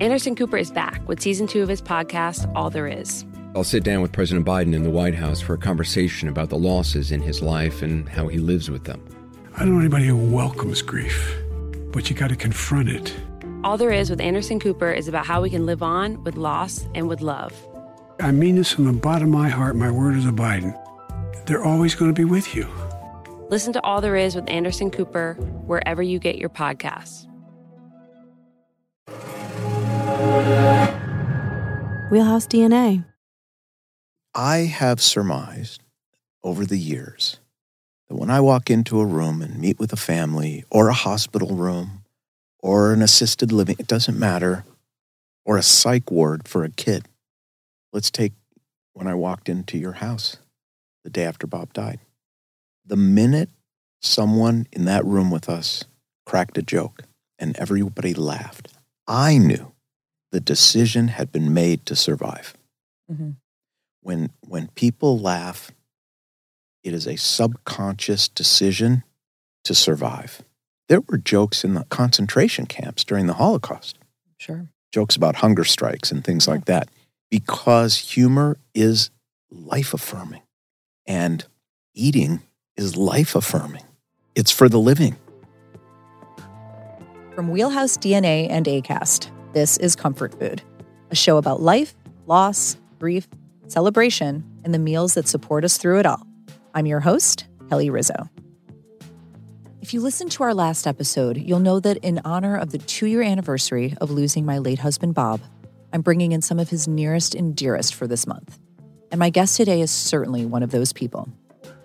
[0.00, 3.24] Anderson Cooper is back with season two of his podcast, All There Is.
[3.56, 6.56] I'll sit down with President Biden in the White House for a conversation about the
[6.56, 9.04] losses in his life and how he lives with them.
[9.56, 11.36] I don't know anybody who welcomes grief,
[11.90, 13.12] but you got to confront it.
[13.64, 16.86] All There Is with Anderson Cooper is about how we can live on with loss
[16.94, 17.52] and with love.
[18.20, 19.74] I mean this from the bottom of my heart.
[19.74, 20.78] My word is a Biden.
[21.46, 22.68] They're always going to be with you.
[23.50, 25.34] Listen to All There Is with Anderson Cooper
[25.66, 27.27] wherever you get your podcasts.
[32.10, 33.04] Wheelhouse DNA.
[34.34, 35.82] I have surmised
[36.42, 37.38] over the years
[38.08, 41.54] that when I walk into a room and meet with a family or a hospital
[41.54, 42.04] room
[42.60, 44.64] or an assisted living, it doesn't matter,
[45.44, 47.06] or a psych ward for a kid.
[47.92, 48.32] Let's take
[48.94, 50.38] when I walked into your house
[51.04, 52.00] the day after Bob died.
[52.86, 53.50] The minute
[54.00, 55.84] someone in that room with us
[56.24, 57.02] cracked a joke
[57.38, 58.68] and everybody laughed,
[59.06, 59.72] I knew
[60.30, 62.54] the decision had been made to survive.
[63.10, 63.30] Mm-hmm.
[64.02, 65.70] When, when people laugh,
[66.82, 69.04] it is a subconscious decision
[69.64, 70.42] to survive.
[70.88, 73.98] There were jokes in the concentration camps during the Holocaust,
[74.38, 74.68] Sure.
[74.92, 76.88] jokes about hunger strikes and things like that,
[77.30, 79.10] because humor is
[79.50, 80.42] life affirming
[81.06, 81.44] and
[81.94, 82.40] eating
[82.76, 83.82] is life affirming.
[84.34, 85.16] It's for the living.
[87.34, 90.62] From Wheelhouse DNA and ACAST, this is Comfort Food,
[91.10, 91.92] a show about life,
[92.26, 93.26] loss, grief,
[93.66, 96.24] celebration, and the meals that support us through it all.
[96.74, 98.30] I'm your host, Kelly Rizzo.
[99.80, 103.06] If you listened to our last episode, you'll know that in honor of the two
[103.06, 105.40] year anniversary of losing my late husband, Bob,
[105.92, 108.60] I'm bringing in some of his nearest and dearest for this month.
[109.10, 111.28] And my guest today is certainly one of those people.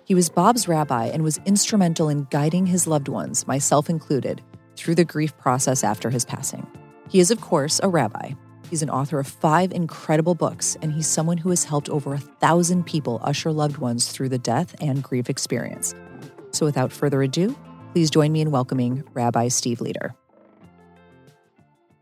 [0.04, 4.42] He was Bob's rabbi and was instrumental in guiding his loved ones, myself included,
[4.76, 6.64] through the grief process after his passing.
[7.08, 8.32] He is, of course, a rabbi.
[8.70, 12.18] He's an author of five incredible books, and he's someone who has helped over a
[12.18, 15.94] thousand people usher loved ones through the death and grief experience.
[16.50, 17.56] So, without further ado,
[17.92, 20.14] please join me in welcoming Rabbi Steve Leder.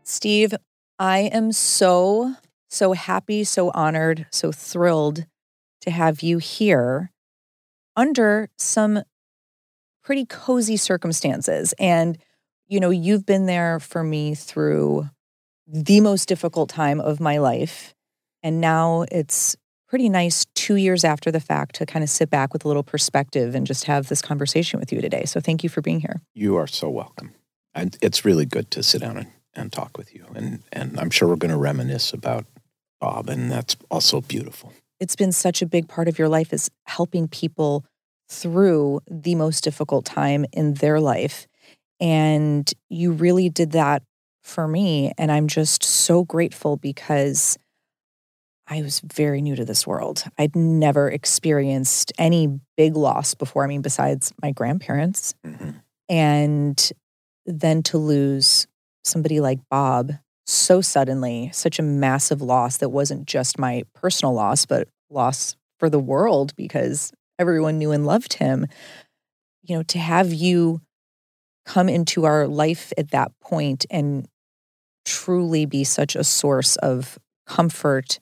[0.03, 0.53] Steve,
[0.97, 2.35] I am so,
[2.69, 5.25] so happy, so honored, so thrilled
[5.81, 7.11] to have you here
[7.95, 9.03] under some
[10.03, 11.73] pretty cozy circumstances.
[11.77, 12.17] And,
[12.73, 15.07] you know, you've been there for me through
[15.67, 17.93] the most difficult time of my life.
[18.41, 19.55] And now it's
[19.87, 22.81] pretty nice two years after the fact to kind of sit back with a little
[22.81, 25.23] perspective and just have this conversation with you today.
[25.25, 26.23] So thank you for being here.
[26.33, 27.35] You are so welcome.
[27.75, 30.25] And it's really good to sit down and, and talk with you.
[30.33, 32.47] And, and I'm sure we're going to reminisce about
[32.99, 34.73] Bob, and that's also beautiful.
[34.99, 37.85] It's been such a big part of your life is helping people
[38.29, 41.47] through the most difficult time in their life.
[42.03, 44.03] And you really did that
[44.43, 45.13] for me.
[45.17, 47.57] And I'm just so grateful because
[48.67, 50.25] I was very new to this world.
[50.37, 53.63] I'd never experienced any big loss before.
[53.63, 55.33] I mean, besides my grandparents.
[55.45, 55.71] hmm
[56.09, 56.91] And
[57.45, 58.67] then to lose
[59.05, 60.11] somebody like Bob
[60.45, 65.89] so suddenly, such a massive loss that wasn't just my personal loss, but loss for
[65.89, 68.67] the world because everyone knew and loved him.
[69.61, 70.81] You know, to have you
[71.65, 74.27] come into our life at that point and
[75.05, 78.19] truly be such a source of comfort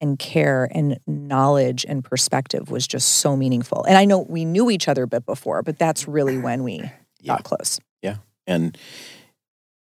[0.00, 3.84] and care and knowledge and perspective was just so meaningful.
[3.84, 6.78] And I know we knew each other a bit before, but that's really when we
[7.20, 7.36] Yeah.
[7.36, 7.80] got close.
[8.02, 8.16] Yeah.
[8.46, 8.76] And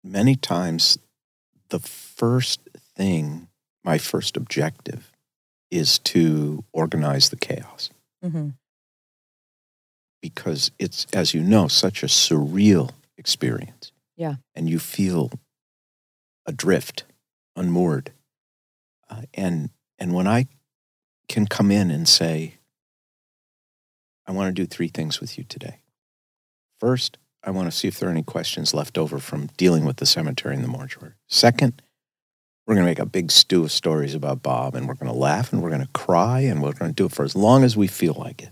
[0.04, 0.98] many times,
[1.70, 2.60] the first
[2.96, 3.48] thing,
[3.84, 5.12] my first objective,
[5.72, 7.90] is to organize the chaos
[8.24, 8.50] Mm-hmm.
[10.22, 13.92] because it's, as you know, such a surreal experience.
[14.18, 14.36] Yeah.
[14.56, 15.32] And you feel
[16.48, 17.04] adrift,
[17.56, 18.12] unmoored.
[19.10, 20.48] Uh, and, and when I
[21.30, 22.56] can come in and say,
[24.26, 25.82] I want to do three things with you today.
[26.80, 29.98] First, I want to see if there are any questions left over from dealing with
[29.98, 31.14] the cemetery and the mortuary.
[31.28, 31.82] Second,
[32.66, 35.18] we're going to make a big stew of stories about Bob and we're going to
[35.18, 37.64] laugh and we're going to cry and we're going to do it for as long
[37.64, 38.52] as we feel like it.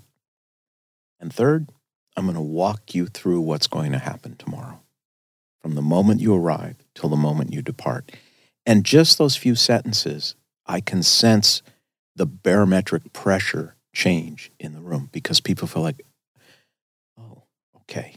[1.19, 1.69] And third,
[2.19, 4.81] I'm going to walk you through what's going to happen tomorrow
[5.61, 8.11] from the moment you arrive till the moment you depart.
[8.65, 10.35] And just those few sentences,
[10.65, 11.61] I can sense
[12.15, 16.01] the barometric pressure change in the room because people feel like,
[17.17, 17.43] oh,
[17.77, 18.15] okay,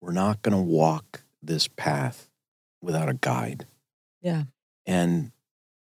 [0.00, 2.28] we're not going to walk this path
[2.82, 3.66] without a guide.
[4.20, 4.44] Yeah.
[4.86, 5.32] And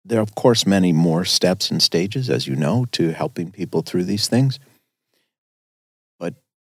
[0.04, 3.82] there are, of course, many more steps and stages, as you know, to helping people
[3.82, 4.58] through these things.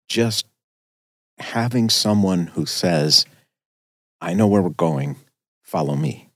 [0.08, 0.46] Just
[1.40, 3.26] having someone who says,
[4.22, 5.18] I know where we're going,
[5.64, 6.30] follow me.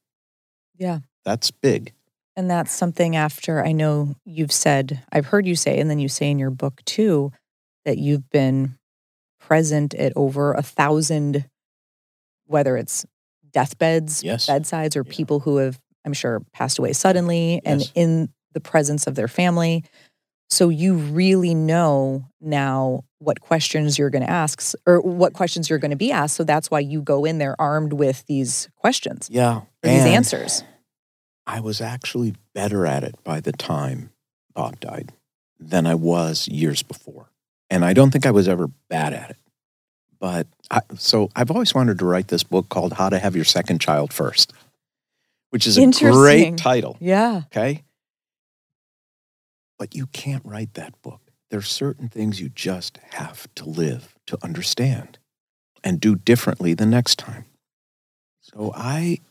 [0.77, 0.99] Yeah.
[1.25, 1.93] That's big.
[2.35, 6.07] And that's something after I know you've said, I've heard you say, and then you
[6.09, 7.31] say in your book too,
[7.85, 8.77] that you've been
[9.39, 11.45] present at over a thousand,
[12.45, 13.05] whether it's
[13.51, 14.47] deathbeds, Yes.
[14.47, 15.13] bedsides, or Yeah.
[15.13, 17.91] people who have, I'm sure, passed away suddenly and Yes.
[17.95, 19.83] in the presence of their family.
[20.51, 25.79] So you really know now what questions you're going to ask or what questions you're
[25.79, 26.35] going to be asked.
[26.35, 29.61] So that's why you go in there armed with these questions Yeah.
[29.81, 30.63] these answers.
[31.47, 34.11] I was actually better at it by the time
[34.53, 35.13] Bob died
[35.57, 37.29] than I was years before.
[37.69, 39.37] And I don't think I was ever bad at it.
[40.19, 43.45] But I, so I've always wanted to write this book called How to Have Your
[43.45, 44.51] Second Child First,
[45.49, 46.97] which is a great title.
[46.99, 47.43] Yeah.
[47.45, 47.83] Okay.
[49.81, 51.31] But you can't write that book.
[51.49, 55.17] There are certain things you just have to live to understand
[55.83, 57.45] and do differently the next time.
[58.41, 59.21] So I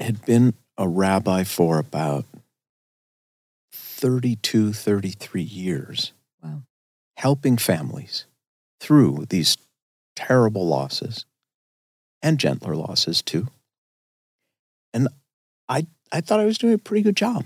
[0.00, 2.24] had been a rabbi for about
[3.74, 6.14] 32, 33 years.
[6.42, 6.62] Wow.
[7.18, 8.24] Helping families
[8.80, 9.58] through these
[10.16, 11.26] terrible losses
[12.22, 13.48] and gentler losses too.
[14.94, 15.08] And
[15.68, 17.44] I, I thought I was doing a pretty good job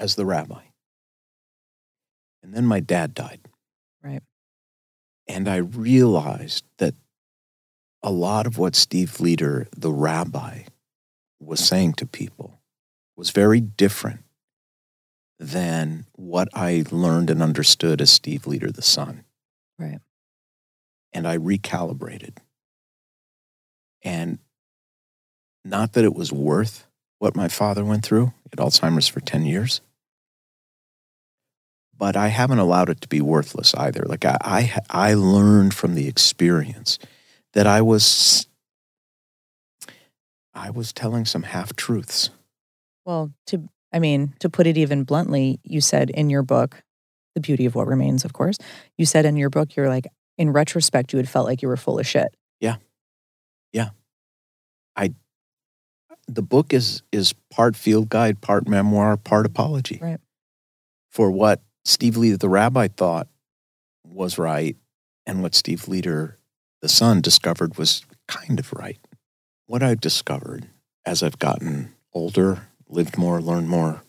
[0.00, 0.63] as the rabbi.
[2.44, 3.40] And then my dad died.
[4.02, 4.22] Right.
[5.26, 6.94] And I realized that
[8.02, 10.64] a lot of what Steve Leder, the rabbi,
[11.40, 12.60] was saying to people
[13.16, 14.20] was very different
[15.38, 19.24] than what I learned and understood as Steve Leder, the son.
[19.78, 20.00] Right.
[21.14, 22.36] And I recalibrated.
[24.02, 24.38] And
[25.64, 26.86] not that it was worth
[27.18, 29.80] what my father went through at Alzheimer's for 10 years,
[31.98, 34.04] but I haven't allowed it to be worthless either.
[34.06, 36.98] Like I, I, I learned from the experience
[37.52, 38.46] that I was,
[40.52, 42.30] I was telling some half truths.
[43.04, 46.82] Well, to I mean, to put it even bluntly, you said in your book,
[47.36, 48.58] The Beauty of What Remains, of course,
[48.98, 51.76] you said in your book, you're like, in retrospect, you had felt like you were
[51.76, 52.36] full of shit.
[52.58, 52.76] Yeah.
[53.72, 53.90] Yeah.
[54.96, 55.14] I,
[56.26, 60.00] the book is is part field guide, part memoir, part apology.
[60.02, 60.18] Right.
[61.10, 63.28] For what Steve Leder, the rabbi, thought
[64.04, 64.76] was right,
[65.26, 66.34] and what Steve Leder,
[66.80, 68.98] the son, discovered was kind of right.
[69.66, 70.68] What I've discovered
[71.06, 74.02] as I've gotten older, lived more, learned more,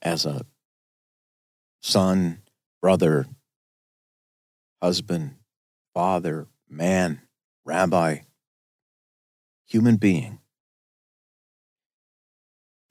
[0.00, 0.46] as a
[1.82, 2.42] son,
[2.80, 3.26] brother,
[4.80, 5.36] husband,
[5.94, 7.20] father, man,
[7.64, 8.18] rabbi,
[9.66, 10.38] human being,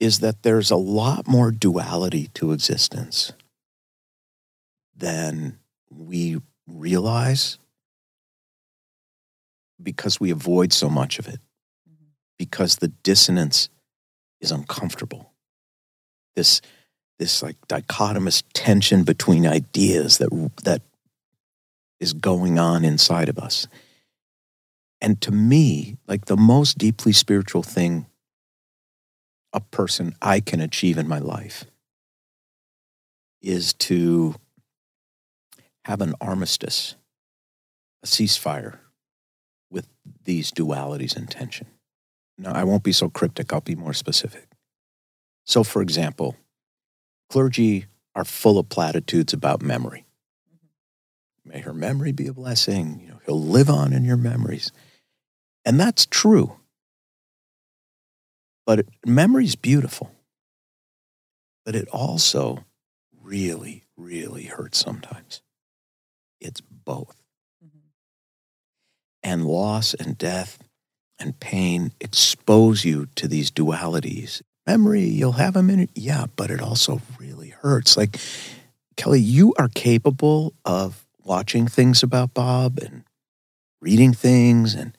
[0.02, 3.32] is that there's a lot more duality to existence
[4.96, 5.60] than
[5.90, 7.56] we realize
[9.80, 11.38] because we avoid so much of it,
[11.88, 12.06] mm-hmm.
[12.36, 13.68] because the dissonance
[14.40, 15.30] is uncomfortable.
[16.34, 16.60] This,
[17.20, 20.30] this like dichotomous tension between ideas that,
[20.64, 20.82] that
[22.00, 23.68] is going on inside of us.
[25.00, 28.06] And to me, like the most deeply spiritual thing
[29.52, 31.64] a person I can achieve in my life
[33.40, 34.36] is to
[35.84, 36.94] have an armistice,
[38.02, 38.78] a ceasefire
[39.70, 39.88] with
[40.24, 41.66] these dualities and tension.
[42.38, 44.48] Now, I won't be so cryptic, I'll be more specific.
[45.44, 46.36] So, for example,
[47.28, 50.04] clergy are full of platitudes about memory.
[51.44, 53.00] May her memory be a blessing.
[53.00, 54.70] You know, he'll live on in your memories.
[55.64, 56.56] And that's true.
[58.66, 60.10] But it, memory's beautiful.
[61.64, 62.64] But it also
[63.22, 65.42] really, really hurts sometimes.
[66.40, 67.16] It's both.
[67.64, 67.78] Mm-hmm.
[69.22, 70.58] And loss and death
[71.18, 74.42] and pain expose you to these dualities.
[74.66, 77.96] Memory, you'll have a minute, yeah, but it also really hurts.
[77.96, 78.18] Like,
[78.96, 83.04] Kelly, you are capable of watching things about Bob and
[83.80, 84.74] reading things.
[84.74, 84.96] And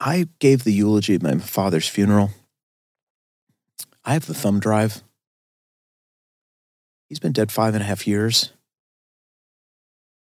[0.00, 2.30] I gave the eulogy at my father's funeral.
[4.04, 5.02] I have the thumb drive.
[7.08, 8.52] He's been dead five and a half years.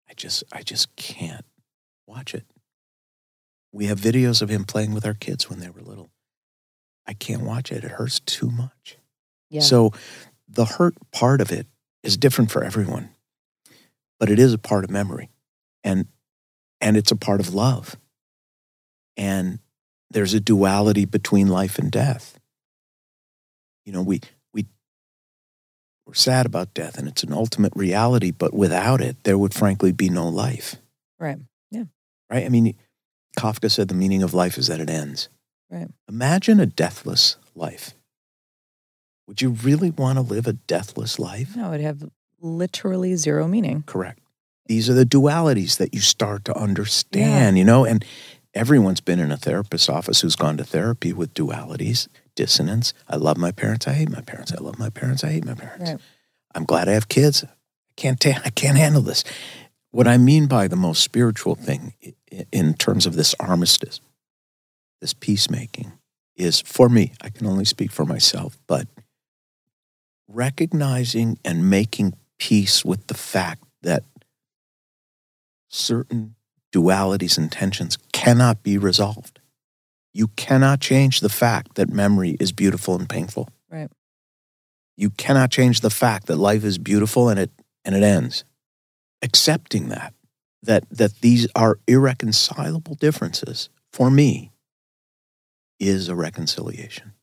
[0.10, 1.46] I just, I just can't
[2.06, 2.46] watch it.
[3.72, 6.12] We have videos of him playing with our kids when they were little.
[7.08, 7.84] I can't watch it.
[7.84, 8.98] It hurts too much.
[9.50, 9.62] Yeah.
[9.62, 9.92] So
[10.48, 11.68] the hurt part of it
[12.04, 13.10] is different for everyone,
[14.20, 15.30] but it is a part of memory
[15.84, 16.08] and,
[16.80, 17.98] and it's a part of love.
[19.18, 19.60] And
[20.14, 22.40] there's a duality between life and death.
[23.86, 24.22] You know, we,
[24.54, 24.66] we,
[26.06, 29.92] we're sad about death and it's an ultimate reality, but without it, there would frankly
[29.92, 30.76] be no life,
[31.20, 31.38] right.
[31.70, 31.86] Yeah.
[32.30, 32.46] Right?
[32.46, 32.76] I mean,
[33.38, 35.30] Kafka said the meaning of life is that it ends.
[35.70, 35.88] Right.
[36.08, 37.96] Imagine a deathless life.
[39.28, 41.56] Would you really want to live a deathless life?
[41.56, 43.84] No, it'd have literally zero meaning.
[43.86, 44.20] Correct.
[44.68, 48.06] These are the dualities that you start to understand, you know, and
[48.54, 52.94] everyone's been in a therapist's office who's gone to therapy with dualities, dissonance.
[53.08, 54.52] I love my parents, I hate my parents.
[54.52, 55.92] I love my parents, I hate my parents.
[55.92, 56.02] Right.
[56.56, 57.44] I'm glad I have kids.
[57.44, 57.50] I
[57.98, 59.24] can't ta- I can't handle this.
[59.92, 61.94] What I mean by the most spiritual thing
[62.52, 64.02] in terms of this armistice,
[65.02, 65.94] this peacemaking
[66.36, 68.88] is for me, I can only speak for myself, but
[70.28, 74.04] recognizing and making peace with the fact that
[75.70, 76.36] certain
[76.74, 79.40] dualities and tensions cannot be resolved.
[80.14, 83.50] You cannot change the fact that memory is beautiful and painful.
[83.70, 83.90] Right.
[84.98, 87.52] You cannot change the fact that life is beautiful and it
[87.86, 88.44] and it ends.
[89.22, 90.14] Accepting that
[90.62, 94.52] that that these are irreconcilable differences for me
[95.80, 97.14] is a reconciliation.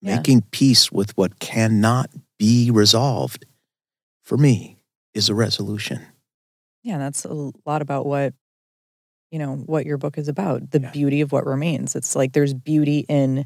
[0.00, 0.16] Yeah.
[0.16, 3.44] Making peace with what cannot be resolved
[4.24, 6.06] for me is a resolution.
[6.82, 7.32] Yeah, that's a
[7.66, 8.34] lot about what
[9.30, 10.70] you know what your book is about.
[10.70, 10.90] The Yeah.
[10.90, 11.94] beauty of what remains.
[11.94, 13.44] It's like there's beauty in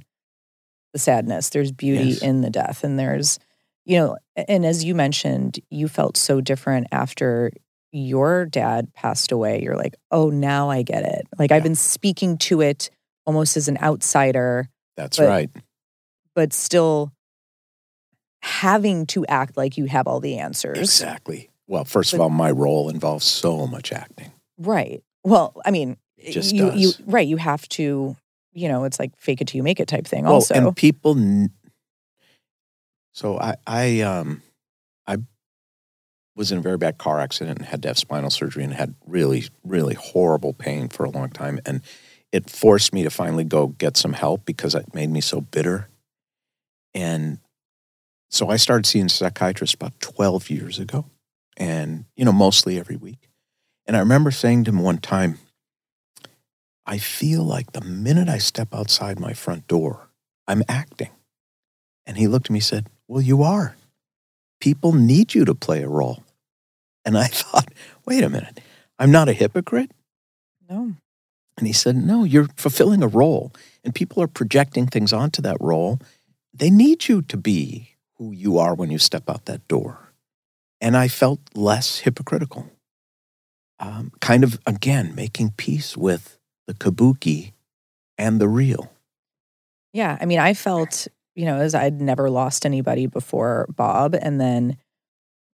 [0.92, 1.50] the sadness.
[1.50, 2.22] There's beauty Yes.
[2.22, 3.38] in the death, and there's
[3.84, 4.16] you know.
[4.34, 7.50] And as you mentioned, you felt so different after
[7.92, 9.62] your dad passed away.
[9.62, 11.26] You're like, oh, now I get it.
[11.38, 12.90] Like I've been speaking to it
[13.26, 15.50] almost as an outsider, That's But- right.
[16.34, 17.12] but still
[18.42, 20.78] having to act like you have all the answers.
[20.78, 21.50] Exactly.
[21.66, 24.32] Well, first of all, my role involves so much acting.
[24.58, 25.02] Right.
[25.24, 27.26] Well, I mean, It just you, you right.
[27.26, 28.16] You have to,
[28.52, 30.24] you know, it's like fake it till you make it type thing.
[30.24, 31.16] Well, also, and people.
[31.16, 31.50] n-
[33.12, 34.42] So I, I, um,
[35.06, 35.16] I
[36.36, 38.94] was in a very bad car accident and had to have spinal surgery and had
[39.06, 41.80] really, really horrible pain for a long time, and
[42.32, 45.88] it forced me to finally go get some help because it made me so bitter.
[46.92, 47.38] And
[48.30, 51.06] so I started seeing a psychiatrist about twelve years ago,
[51.56, 53.30] and you know, mostly every week.
[53.86, 55.38] And I remember saying to him one time,
[56.86, 60.08] I feel like the minute I step outside my front door,
[60.46, 61.10] I'm acting.
[62.06, 63.76] And he looked at me and said, Well, you are.
[64.60, 66.24] People need you to play a role.
[67.04, 67.68] And I thought,
[68.06, 68.60] wait a minute,
[68.98, 69.90] I'm not a hypocrite.
[70.68, 70.94] no,
[71.56, 75.56] And he said, No, you're fulfilling a role, and people are projecting things onto that
[75.60, 75.98] role.
[76.52, 80.03] They need you to be who you are when you step out that door.
[80.80, 82.70] And I felt less hypocritical.
[83.80, 87.52] Um, kind of, again, making peace with the kabuki
[88.16, 88.92] and the real.
[89.92, 90.16] yeah.
[90.20, 94.76] I mean, I felt, you know, as I'd never lost anybody before Bob, and then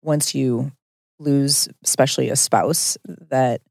[0.02, 0.72] once you
[1.20, 2.98] lose, especially a spouse,
[3.30, 3.62] that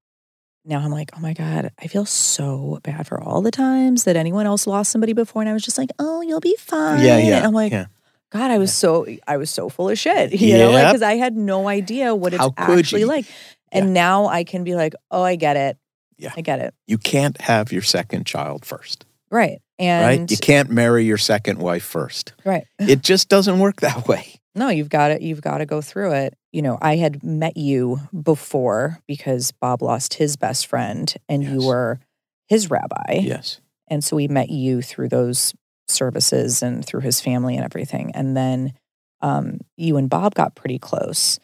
[0.65, 4.17] now I'm like, oh my god, I feel so bad for all the times that
[4.17, 7.05] anyone else lost somebody before, and I was just like, oh, you'll be fine.
[7.05, 7.37] Yeah, yeah.
[7.39, 7.87] And I'm like, yeah.
[8.31, 10.87] God, I was so I was so full of shit, you know, Yep.
[10.89, 13.07] because I had no idea what it's actually you?
[13.07, 13.25] like.
[13.73, 15.77] And now I can be like, oh, I get it.
[16.17, 16.33] Yeah.
[16.37, 16.75] I get it.
[16.87, 19.61] You can't have your second child first, Right.
[19.79, 20.31] And right?
[20.31, 22.33] You can't marry your second wife first.
[22.45, 22.65] right.
[22.81, 24.35] It just doesn't work that way.
[24.57, 25.23] No, you've got it.
[25.23, 26.35] You've got to go through it.
[26.51, 31.65] You know, I had met you before because Bob lost his best friend and you
[31.65, 32.01] were
[32.49, 33.21] his rabbi.
[33.21, 33.61] Yes.
[33.87, 35.55] And so we met you through those
[35.89, 38.11] services and through his family and everything.
[38.15, 38.73] And then
[39.21, 41.39] um, you and Bob got pretty close.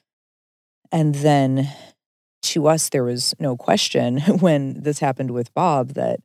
[0.93, 1.69] And then
[2.43, 6.21] to us, there was no question when this happened with Bob that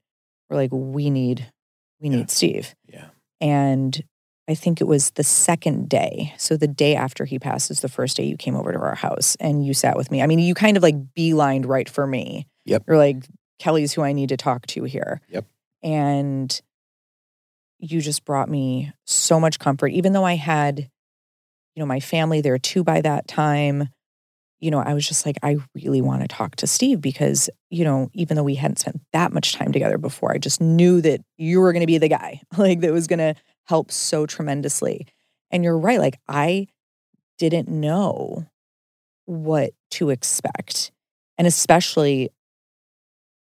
[0.49, 1.51] we're like, we need,
[1.99, 2.17] we Yeah.
[2.17, 2.75] need Steve.
[2.87, 3.07] Yeah.
[3.41, 4.03] And
[4.47, 6.33] I think it was the second day.
[6.37, 8.95] So the day after he passed is the first day you came over to our
[8.95, 10.21] house and you sat with me.
[10.23, 12.47] I mean, you kind of like beelined right for me.
[12.65, 12.83] Yep.
[12.87, 13.17] You're like,
[13.59, 15.21] Kelly's who I need to talk to here.
[15.29, 15.45] Yep.
[15.83, 16.61] And
[17.79, 22.41] you just brought me so much comfort, even though I had, you know, my family
[22.41, 23.89] there too by that time.
[24.59, 27.85] You know, I was just like, I really want to talk to Steve because, you
[27.85, 31.21] know, even though we hadn't spent that much time together before, I just knew that
[31.37, 33.35] you were going to be the guy, like that was going to
[33.67, 35.07] help so tremendously.
[35.49, 35.99] And you're right.
[35.99, 36.67] Like, I
[37.37, 38.47] didn't know
[39.25, 40.91] what to expect.
[41.37, 42.31] And especially,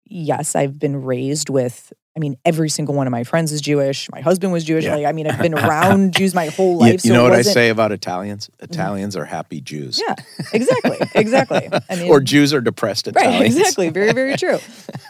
[0.06, 4.10] yes, I've been raised with, I mean, every single one of my friends is Jewish.
[4.12, 4.84] My husband was Jewish.
[4.84, 4.96] Yeah.
[4.96, 7.06] Like, I mean, I've been around Jews my whole life.
[7.06, 8.50] you so know what I say about Italians?
[8.58, 8.66] Mm-hmm.
[8.74, 10.02] Italians are happy Jews.
[10.06, 10.16] Yeah,
[10.52, 10.98] exactly.
[11.16, 11.70] Exactly.
[11.90, 13.40] I mean, or Jews are depressed Italians.
[13.40, 13.46] right.
[13.46, 13.88] Exactly.
[13.88, 14.58] Very, very true.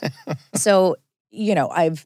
[0.54, 0.98] so,
[1.32, 2.06] you know, I've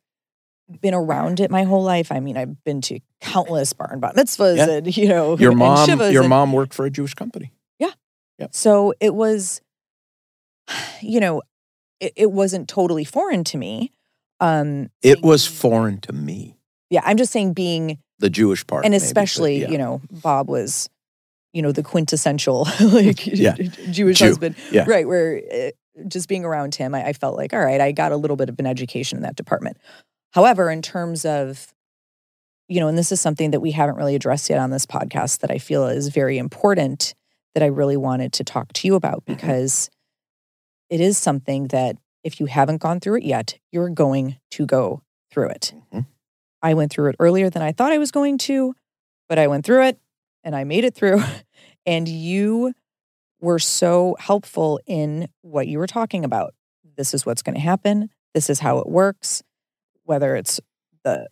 [0.80, 2.10] been around it my whole life.
[2.10, 4.70] I mean, I've been to countless bar and bat mitzvahs Yeah.
[4.70, 7.52] and, you know, Your mom, your and- mom worked for a Jewish company.
[7.78, 7.92] Yeah.
[8.40, 8.56] Yep.
[8.56, 9.60] So it was,
[11.02, 11.42] you know,
[12.00, 13.92] it, it wasn't totally foreign to me.
[14.44, 16.58] Um, It was foreign to me,
[16.90, 18.84] yeah, I'm just saying being, the Jewish part.
[18.86, 19.70] and maybe, but especially, yeah.
[19.70, 20.90] you know, Bob was,
[21.54, 23.56] you know, the quintessential like Yeah.
[23.90, 24.26] Jewish Jew.
[24.26, 24.86] husband, Yeah.
[24.88, 25.08] right?
[25.08, 25.72] Where uh,
[26.08, 28.50] just being around him, I, I felt like, all right, I got a little bit
[28.50, 29.78] of an education in that department.
[30.32, 31.74] However, in terms of,
[32.68, 35.40] you know, and this is something that we haven't really addressed yet on this podcast
[35.40, 37.14] that I feel is very important
[37.54, 39.26] that I really wanted to talk to you about Mhm.
[39.38, 39.90] because
[40.90, 45.02] it is something that if you haven't gone through it yet, you're going to go
[45.32, 45.74] through it.
[45.92, 46.06] Mhm.
[46.62, 48.74] I went through it earlier than I thought I was going to,
[49.28, 50.00] but I went through it
[50.44, 51.22] and I made it through.
[51.86, 52.72] And you
[53.42, 56.54] were so helpful in what you were talking about.
[56.96, 58.10] This is what's going to happen.
[58.34, 59.44] This is how it works.
[60.06, 60.62] Whether it's
[61.04, 61.28] the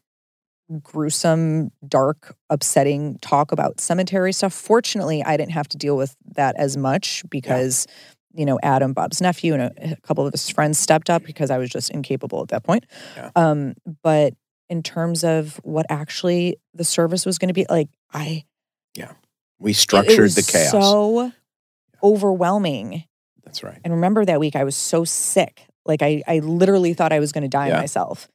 [0.83, 4.51] gruesome, dark, upsetting talk about cemetery stuff.
[4.53, 7.87] Fortunately, I didn't have to deal with that as much because,
[8.33, 11.51] you know, Adam, Bob's nephew, and a, a couple of his friends stepped up because
[11.51, 12.85] I was just incapable at that point.
[13.15, 13.31] Yeah.
[13.35, 13.73] Um,
[14.03, 14.33] but
[14.69, 18.45] in terms of what actually the service was going to be like, I
[18.95, 19.13] yeah,
[19.59, 20.71] we structured it was the chaos.
[20.71, 21.31] So
[22.03, 23.03] overwhelming.
[23.43, 23.79] That's right.
[23.83, 25.65] And remember that week I was so sick.
[25.85, 27.79] Like I I literally thought I was going to die Yeah.
[27.79, 28.27] myself.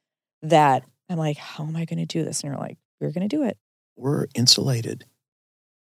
[0.43, 2.43] That I'm like, how am I going to do this?
[2.43, 3.57] And you're like, we're going to do it.
[3.97, 5.07] We're insulated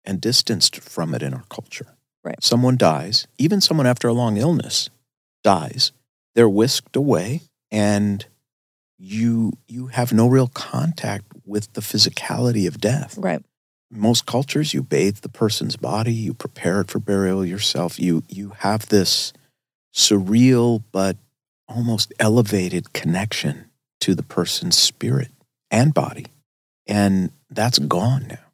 [0.04, 1.96] and distanced from it in our culture.
[2.22, 2.42] Right.
[2.42, 4.90] Someone dies, even someone after a long illness
[5.42, 5.92] dies,
[6.34, 8.26] they're whisked away and
[8.98, 13.16] you you have no real contact with the physicality of death.
[13.16, 13.42] Right.
[13.90, 18.50] most cultures you bathe the person's body you prepare it for burial yourself you you
[18.58, 19.32] have this
[19.94, 21.16] surreal but
[21.68, 25.30] almost elevated connection to the person's spirit
[25.70, 26.26] and body
[26.86, 28.46] and that's gone now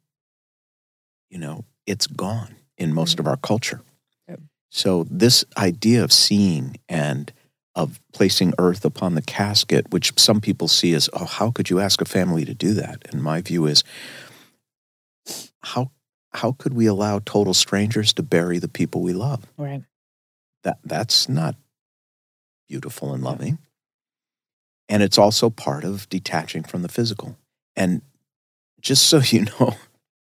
[1.29, 3.81] you know it's gone in most of our culture
[4.27, 4.39] Yep.
[4.69, 7.31] so this idea of seeing and
[7.75, 11.79] of placing earth upon the casket which some people see as oh how could you
[11.79, 13.83] ask a family to do that and my view is
[15.61, 15.91] how
[16.33, 19.45] how could we allow total strangers to bury the people we love?
[19.57, 19.83] Right.
[20.63, 21.55] That that's not
[22.69, 23.59] beautiful and loving.
[24.89, 27.37] And it's also part of detaching from the physical.
[27.75, 28.01] And
[28.81, 29.75] just so you know,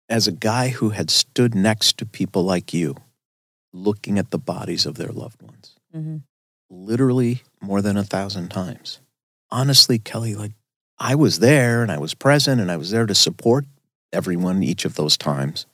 [0.09, 2.95] as a guy who had stood next to people like you,
[3.71, 6.17] looking at the bodies of their loved ones, Mm-hmm.
[6.69, 8.99] literally more than a thousand times.
[9.51, 10.51] Honestly, Kelly, like
[10.99, 13.65] I was there and I was present and I was there to support
[14.13, 15.65] everyone each of those times.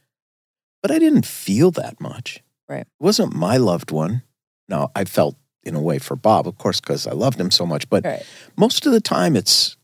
[0.82, 2.42] But I didn't feel that much.
[2.70, 2.82] Right.
[2.82, 4.24] It wasn't my loved one.
[4.70, 7.66] Now, I felt in a way for Bob, of course, because I loved him so
[7.66, 7.90] much.
[7.90, 8.24] But Right.
[8.56, 9.76] most of the time, it's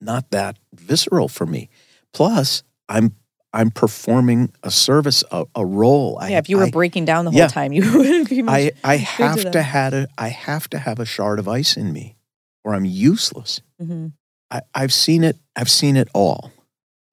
[0.00, 1.68] not that visceral for me.
[2.12, 3.14] Plus, I'm
[3.52, 6.18] I'm performing a service, a, a role.
[6.20, 6.38] I, yeah.
[6.38, 7.48] If you were I, breaking down the whole yeah.
[7.48, 8.54] time, you wouldn't be much.
[8.54, 11.92] I, I have to had a I have to have a shard of ice in
[11.92, 12.16] me,
[12.64, 13.60] or I'm useless.
[13.80, 14.12] Mhm.
[14.50, 15.36] I, I've seen it.
[15.56, 16.52] I've seen it all.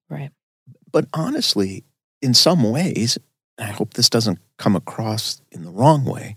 [0.08, 0.30] Right.
[0.90, 1.84] But honestly,
[2.22, 3.18] in some ways,
[3.58, 6.36] I hope this doesn't come across in the wrong way.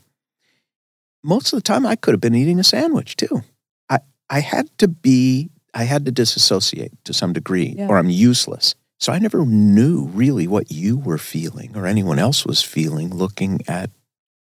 [1.23, 3.43] Most of the time, I could have been eating a sandwich too.
[3.89, 5.49] I I had to be.
[5.73, 7.87] I had to disassociate to some degree, Yeah.
[7.89, 8.73] or I'm useless.
[8.99, 13.61] So I never knew really what you were feeling or anyone else was feeling looking
[13.67, 13.91] at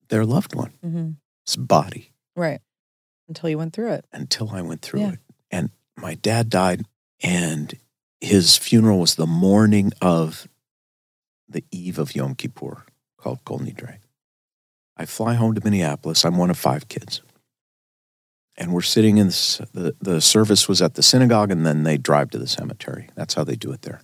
[0.10, 1.16] their loved one's Mhm.
[1.68, 2.62] body Right.
[3.28, 4.06] Until you went through it.
[4.12, 5.12] until I went through Yeah.
[5.14, 5.20] it.
[5.50, 6.86] And my dad died,
[7.22, 7.74] and
[8.20, 10.48] his funeral was the morning of
[11.48, 12.86] the eve of Yom Kippur,
[13.18, 14.00] called Kol Nidre.
[14.98, 16.26] I fly home to Minneapolis.
[16.26, 17.22] I'm one of five kids.
[18.56, 21.98] And we're sitting in this, the, the service was at the synagogue, and then they
[21.98, 23.10] drive to the cemetery.
[23.16, 24.02] That's how they do it there.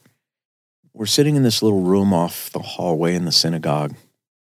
[0.99, 3.95] We're sitting in this little room off the hallway in the synagogue.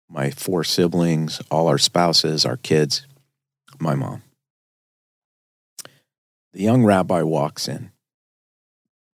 [0.08, 3.06] My four siblings, all our spouses, our kids,
[3.78, 4.24] my mom.
[6.52, 7.92] The young rabbi walks in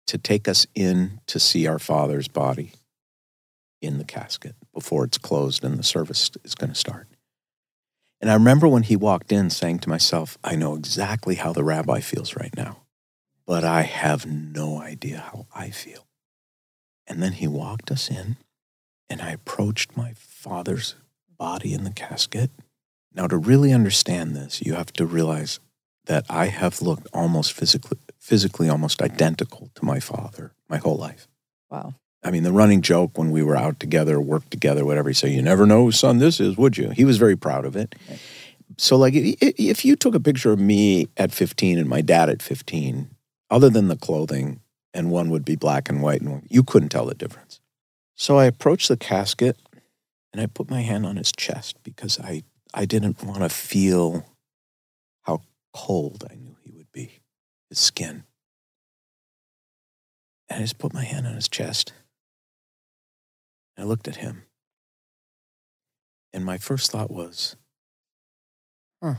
[0.07, 2.73] to take us in to see our father's body
[3.83, 7.07] in the casket before it's closed and the service is going to start.
[8.19, 11.65] And I remember when he walked in saying to myself, I know exactly how the
[11.65, 12.85] rabbi feels right now,
[13.45, 16.06] but I have no idea how I feel.
[17.07, 18.37] And then he walked us in,
[19.09, 20.97] and I approached my father's
[21.39, 22.51] body in the casket.
[23.15, 25.61] Now, to really understand this, you have to realize
[26.07, 31.29] that I have looked almost physically, physically almost identical to my father my whole life.
[31.71, 31.95] Wow.
[32.23, 35.31] I mean, the running joke when we were out together, worked together, whatever, he said,
[35.31, 36.91] You never know whose son this is, would you?
[36.91, 37.95] He was very proud of it.
[38.09, 38.19] Right.
[38.79, 42.43] So, like, if you took a picture of me at 15 and my dad at
[42.43, 43.11] 15,
[43.49, 44.61] other than the clothing,
[44.97, 47.61] and one would be black and white, and you couldn't tell the difference.
[48.15, 49.59] So I approached the casket
[50.33, 54.25] and I put my hand on his chest because I, I didn't want to feel
[55.25, 55.43] how
[55.75, 57.21] cold I knew he would be.
[57.69, 58.25] his skin.
[60.49, 61.93] And I just put my hand on his chest.
[63.77, 64.45] I looked at him.
[66.33, 67.57] And my first thought was,
[69.03, 69.17] huh,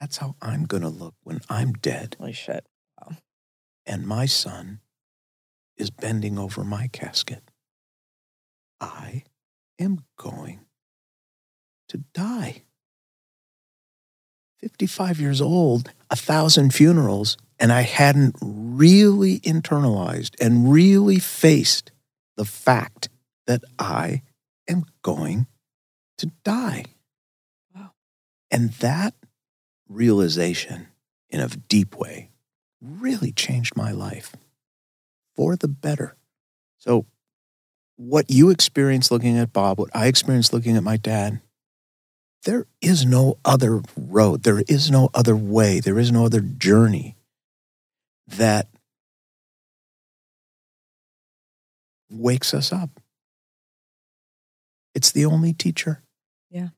[0.00, 2.16] that's how I'm going to look when I'm dead.
[2.18, 2.66] Holy shit.
[3.86, 4.80] And my son
[5.76, 7.42] is bending over my casket.
[8.80, 9.24] I
[9.78, 10.60] am going
[11.88, 12.62] to die.
[14.60, 21.90] 55 years old, a thousand funerals, and I hadn't really internalized and really faced
[22.36, 23.08] the fact
[23.46, 24.22] that I
[24.68, 25.46] am going
[26.18, 26.84] to die.
[27.74, 27.92] Wow.
[28.50, 29.14] And that
[29.88, 30.88] realization
[31.28, 32.31] in a deep way
[32.82, 34.34] really changed my life
[35.36, 36.16] for the better.
[36.78, 37.06] So,
[37.96, 41.40] what you experienced looking at Bob, what I experienced looking at my dad,
[42.44, 44.42] there is no other road.
[44.42, 45.78] There is no other way.
[45.78, 47.16] There is no other journey
[48.26, 48.68] that
[52.10, 52.90] wakes us up.
[54.94, 56.02] It's the only teacher.
[56.50, 56.68] Yeah.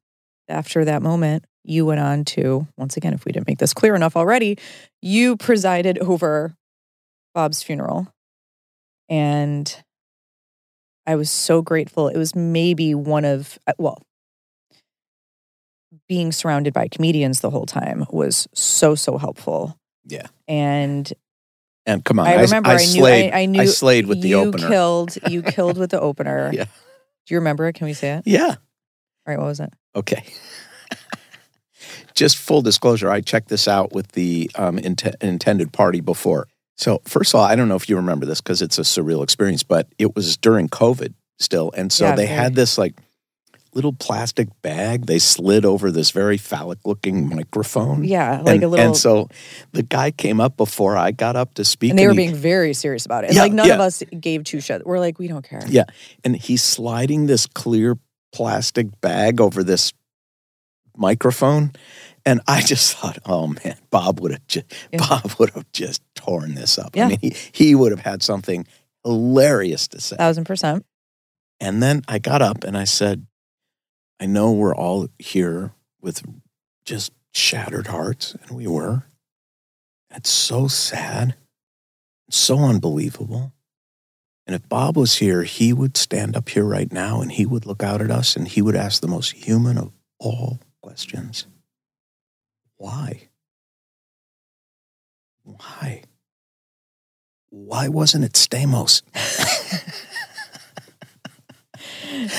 [0.48, 3.94] After that moment, you went on to, once again, if we didn't make this clear
[3.94, 4.58] enough already,
[5.02, 6.54] you presided over
[7.34, 8.08] Bob's funeral.
[9.08, 9.74] And
[11.06, 12.08] I was so grateful.
[12.08, 14.02] It was maybe one of, uh, well,
[16.08, 19.76] being surrounded by comedians the whole time was so, so helpful.
[20.06, 20.26] Yeah.
[20.48, 21.10] And
[21.86, 24.28] And come on, I remember I, knew slayed, I, I knew I slayed with the
[24.30, 24.68] you opener.
[24.68, 26.50] killed you killed with the opener.
[26.52, 26.64] Yeah.
[26.64, 27.74] Do you remember it?
[27.74, 28.22] Can we say it?
[28.26, 28.48] Yeah.
[28.48, 28.56] All
[29.26, 29.72] right, what was it?
[29.96, 30.24] Okay.
[32.14, 36.46] Just full disclosure, I checked this out with the um, int- intended party before.
[36.76, 39.22] So, first of all, I don't know if you remember this because it's a surreal
[39.22, 41.70] experience, but it was during COVID still.
[41.76, 42.36] And so Yeah, they very.
[42.38, 42.94] had this like
[43.74, 48.04] little plastic bag they slid over this very phallic looking microphone.
[48.04, 49.28] Yeah, like and, a little And so
[49.72, 51.90] the guy came up before I got up to speak.
[51.90, 53.28] and they were he- being very serious about it.
[53.28, 54.84] And Yeah, like none of us gave two shits.
[54.84, 55.62] We're like, we don't care.
[55.68, 55.84] Yeah.
[56.22, 57.96] And he's sliding this clear
[58.32, 59.92] plastic bag over this
[60.96, 61.72] microphone.
[62.26, 64.98] And I just thought, oh man, Bob would have just Yeah.
[64.98, 66.96] Bob would have just torn this up.
[66.96, 67.06] Yeah.
[67.06, 68.66] I mean, he, he would have had something
[69.04, 70.16] hilarious to say.
[70.16, 70.84] Thousand percent.
[71.60, 73.26] And then I got up and I said,
[74.20, 76.22] I know we're all here with
[76.84, 79.04] just shattered hearts, and we were.
[80.14, 81.34] It's so sad,
[82.30, 83.52] so unbelievable.
[84.46, 87.66] And if Bob was here, he would stand up here right now and he would
[87.66, 91.46] look out at us and he would ask the most human of all questions
[92.76, 93.28] Why?
[95.42, 96.02] Why?
[97.48, 99.00] Why wasn't it Stamos?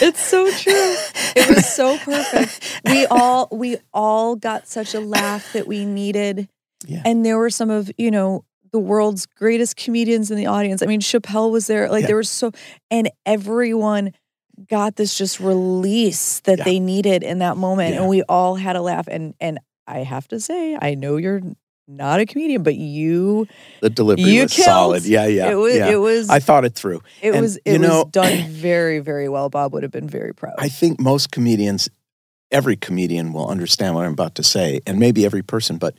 [0.01, 0.95] It's so true.
[1.35, 2.81] It was so perfect.
[2.85, 6.47] We all we all got such a laugh that we needed.
[6.85, 7.01] Yeah.
[7.05, 10.81] And there were some of, you know, the world's greatest comedians in the audience.
[10.83, 11.89] I mean, Chappelle was there.
[11.89, 12.07] Like Yeah.
[12.07, 12.51] there was so
[12.91, 14.13] and everyone
[14.69, 16.63] got this just release that Yeah.
[16.63, 17.93] they needed in that moment.
[17.93, 18.01] Yeah.
[18.01, 19.07] And we all had a laugh.
[19.07, 21.41] And and I have to say, I know you're
[21.87, 23.47] not a comedian, but you
[23.81, 24.65] The delivery You was killed.
[24.65, 25.05] solid.
[25.05, 25.51] Yeah, yeah.
[25.51, 25.89] it was yeah.
[25.89, 27.01] it was I thought it through.
[27.21, 29.49] it and, was you it know- was done very, very well.
[29.49, 30.55] Bob would have been very proud.
[30.57, 31.89] I think most comedians,
[32.51, 35.95] every comedian will understand what I'm about to say, and maybe every person, but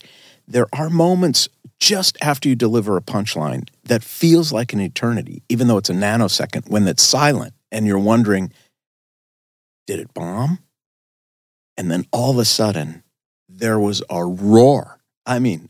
[0.48, 5.68] there are moments just after you deliver a punchline that feels like an eternity, even
[5.68, 8.52] though it's a nanosecond, when it's silent and you're wondering,
[9.86, 10.58] did it bomb?
[11.76, 13.02] And then all of a sudden,
[13.48, 15.00] there was a roar.
[15.24, 15.68] I mean,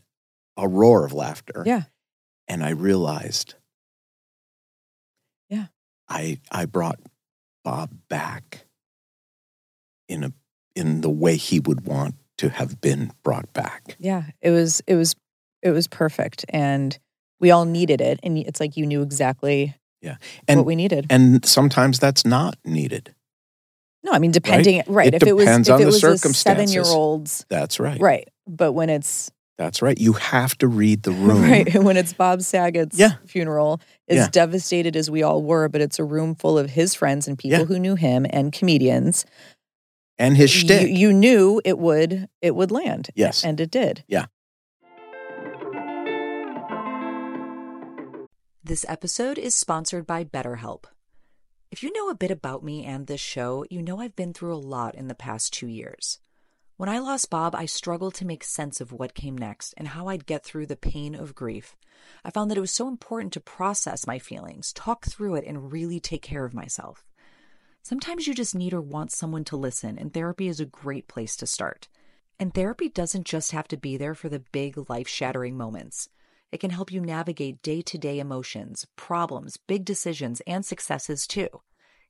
[0.55, 1.63] a roar of laughter.
[1.65, 1.83] Yeah.
[2.47, 3.55] And I realized,
[5.49, 5.67] Yeah.
[6.09, 6.99] I I brought
[7.63, 8.65] Bob back
[10.07, 10.33] in a
[10.75, 13.95] in the way he would want to have been brought back.
[13.99, 15.15] Yeah, it was it was
[15.61, 16.97] it was perfect and
[17.39, 19.75] we all needed it and it's like you knew exactly
[20.47, 21.07] And what we needed.
[21.09, 23.13] and sometimes that's not needed.
[24.03, 25.95] no, I mean depending right, It if it was depends if on it the was
[25.97, 26.71] a circumstances.
[26.75, 27.99] 7-year-old's That's right.
[27.99, 28.27] right.
[28.47, 29.97] But when it's That's right.
[29.99, 31.41] You have to read the room.
[31.41, 33.13] right, when it's Bob Saget's Yeah.
[33.25, 34.27] funeral, as Yeah.
[34.31, 37.59] devastated as we all were, but it's a room full of his friends and people
[37.59, 37.65] Yeah.
[37.65, 39.25] who knew him and comedians.
[40.19, 40.95] And his You, shtick.
[40.95, 43.09] you knew it would it would land.
[43.15, 43.43] Yes.
[43.43, 44.03] And it did.
[48.67, 50.87] This episode is sponsored by BetterHelp.
[51.71, 54.53] If you know a bit about me and this show, you know I've been through
[54.53, 56.19] a lot in the past two years.
[56.75, 60.09] When I lost Bob, I struggled to make sense of what came next and how
[60.09, 61.77] I'd get through the pain of grief.
[62.25, 65.71] I found that it was so important to process my feelings, talk through it, and
[65.71, 67.07] really take care of myself.
[67.83, 71.37] Sometimes you just need or want someone to listen, and therapy is a great place
[71.37, 71.87] to start.
[72.37, 76.09] And therapy doesn't just have to be there for the big life shattering moments.
[76.51, 81.49] It can help you navigate day to day emotions, problems, big decisions, and successes too.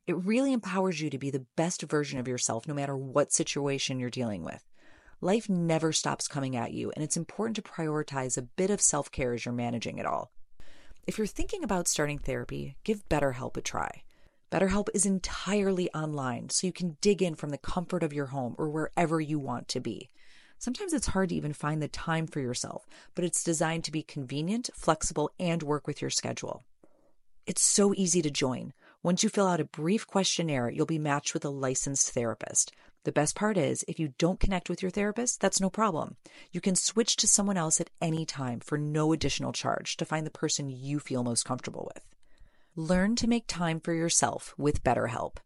[0.05, 3.99] It really empowers you to be the best version of yourself no matter what situation
[3.99, 4.63] you're dealing with.
[5.19, 9.11] Life never stops coming at you, and it's important to prioritize a bit of self
[9.11, 10.31] care as you're managing it all.
[11.07, 14.03] If you're thinking about starting therapy, give BetterHelp a try.
[14.51, 18.55] BetterHelp is entirely online, so you can dig in from the comfort of your home
[18.57, 20.11] or wherever you want to be.
[20.59, 24.01] Sometimes it's hard to even find the time for yourself, but it's designed to be
[24.01, 26.63] convenient, flexible, and work with your schedule.
[27.45, 28.73] It's so easy to join.
[29.03, 32.73] Once you fill out a brief questionnaire, you'll be matched with a licensed therapist.
[33.03, 36.17] The best part is, if you don't connect with your therapist, that's no problem.
[36.51, 40.25] You can switch to someone else at any time for no additional charge to find
[40.25, 42.03] the person you feel most comfortable with.
[42.75, 45.37] Learn to make time for yourself with BetterHelp.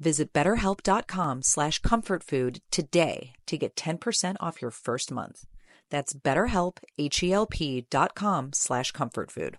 [0.00, 5.46] Visit betterhelp.com slash comfortfood today to get 10% off your first month.
[5.90, 9.54] That's betterhelp, H-E-L-P dot com slash comfortfood.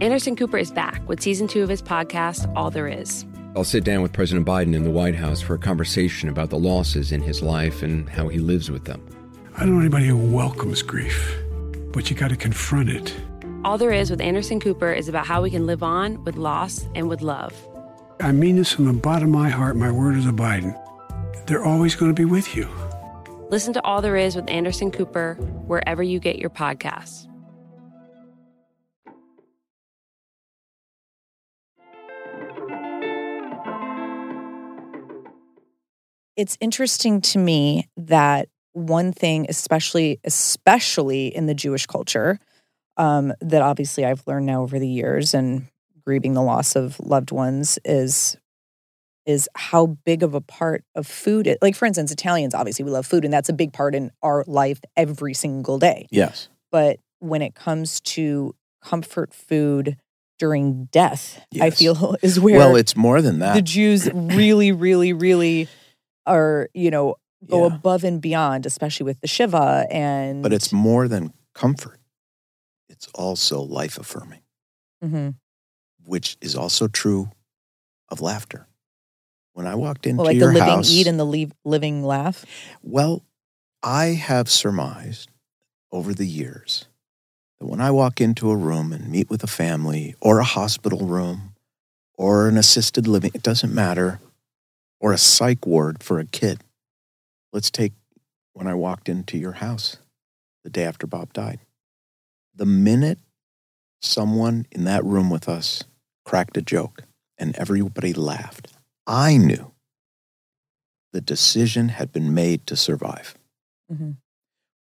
[0.00, 3.24] Anderson Cooper is back with season two of his podcast, All There Is.
[3.54, 6.58] I'll sit down with President Biden in the White House for a conversation about the
[6.58, 9.06] losses in his life and how he lives with them.
[9.56, 11.36] I don't know anybody who welcomes grief,
[11.92, 13.14] but you got to confront it.
[13.64, 16.88] All There Is with Anderson Cooper is about how we can live on with loss
[16.94, 17.52] and with love.
[18.22, 19.76] I mean this from the bottom of my heart.
[19.76, 20.74] My word is abiding.
[21.46, 22.68] They're always going to be with you.
[23.50, 25.34] Listen to All There Is with Anderson Cooper
[25.66, 27.26] wherever you get your podcasts.
[36.36, 42.38] it's interesting to me that one thing, especially especially in the Jewish culture,
[42.96, 45.68] um, that obviously I've learned now over the years and
[46.04, 48.36] grieving the loss of loved ones is
[49.24, 52.90] is how big of a part of food it, like for instance italians obviously we
[52.90, 56.48] love food and that's a big part in our life every single day Yes.
[56.72, 59.96] but when it comes to comfort food
[60.40, 63.54] during death i feel is where Well, it's more than that.
[63.54, 65.68] the Jews really, really, really
[66.26, 67.16] are, you know,
[67.48, 67.74] go Yeah.
[67.74, 72.00] above and beyond, especially with the Shiva and but it's more than comfort.
[72.88, 74.40] It's also life affirming,
[75.04, 75.34] Mhm.
[76.04, 77.30] Which is also true
[78.08, 78.66] of laughter.
[79.54, 82.04] When I walked into well, like the your living house, eat and the leave, living
[82.04, 82.44] laugh.
[82.82, 83.22] well,
[83.82, 85.28] I have surmised
[85.90, 86.86] over the years
[87.58, 91.06] that when I walk into a room and meet with a family or a hospital
[91.06, 91.54] room
[92.14, 94.20] or an assisted living, it doesn't matter,
[95.00, 96.60] or a psych ward for a kid.
[97.52, 97.92] Let's take
[98.52, 99.96] when I walked into your house
[100.64, 101.58] the day after Bob died.
[102.54, 103.18] The minute
[104.00, 105.84] someone in that room with us
[106.24, 107.02] cracked a joke
[107.38, 108.68] and everybody laughed,
[109.06, 109.72] I knew
[111.12, 113.34] the decision had been made to survive.
[113.92, 114.16] Mhm.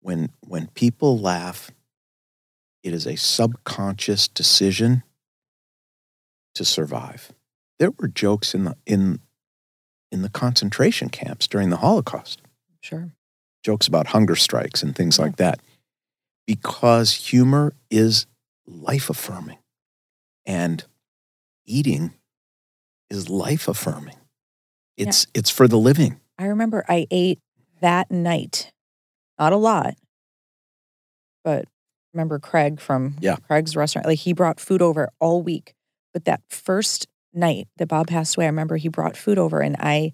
[0.01, 1.71] When, when people laugh,
[2.83, 5.03] it is a subconscious decision
[6.55, 7.31] to survive.
[7.79, 9.19] There were jokes in the, in,
[10.11, 12.41] in the concentration camps during the Holocaust
[12.81, 13.13] Sure.
[13.63, 15.59] jokes about hunger strikes and things like that
[16.47, 18.25] because humor is
[18.65, 19.59] life affirming
[20.45, 20.83] and
[21.65, 22.13] eating
[23.09, 24.15] is life affirming
[24.97, 27.39] it's it's for the living I remember I ate
[27.81, 28.71] that night,
[29.39, 29.93] not a lot,
[31.43, 31.65] but
[32.13, 33.35] remember Craig from Yeah.
[33.47, 34.07] Craig's restaurant.
[34.07, 35.73] Like he brought food over all week,
[36.13, 39.75] but that first night that Bob passed away, I remember he brought food over and
[39.79, 40.13] I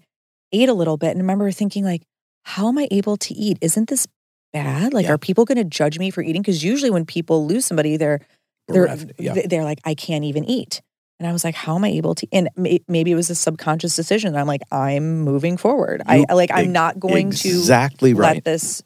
[0.52, 2.02] ate a little bit and I remember thinking like,
[2.44, 3.58] how am I able to eat?
[3.60, 4.06] Isn't this
[4.52, 4.94] bad?
[4.94, 5.12] Like, Yeah.
[5.12, 6.42] are people going to judge me for eating?
[6.42, 8.20] Because usually when people lose somebody, they're
[8.68, 9.34] they're yeah.
[9.46, 10.82] they're like, I can't even eat.
[11.18, 12.28] And I was like, how am I able to?
[12.32, 12.48] And
[12.86, 14.36] maybe it was a subconscious decision.
[14.36, 16.02] I'm like, I'm moving forward.
[16.06, 18.82] I You- I- like, I'm not going exactly to right let this,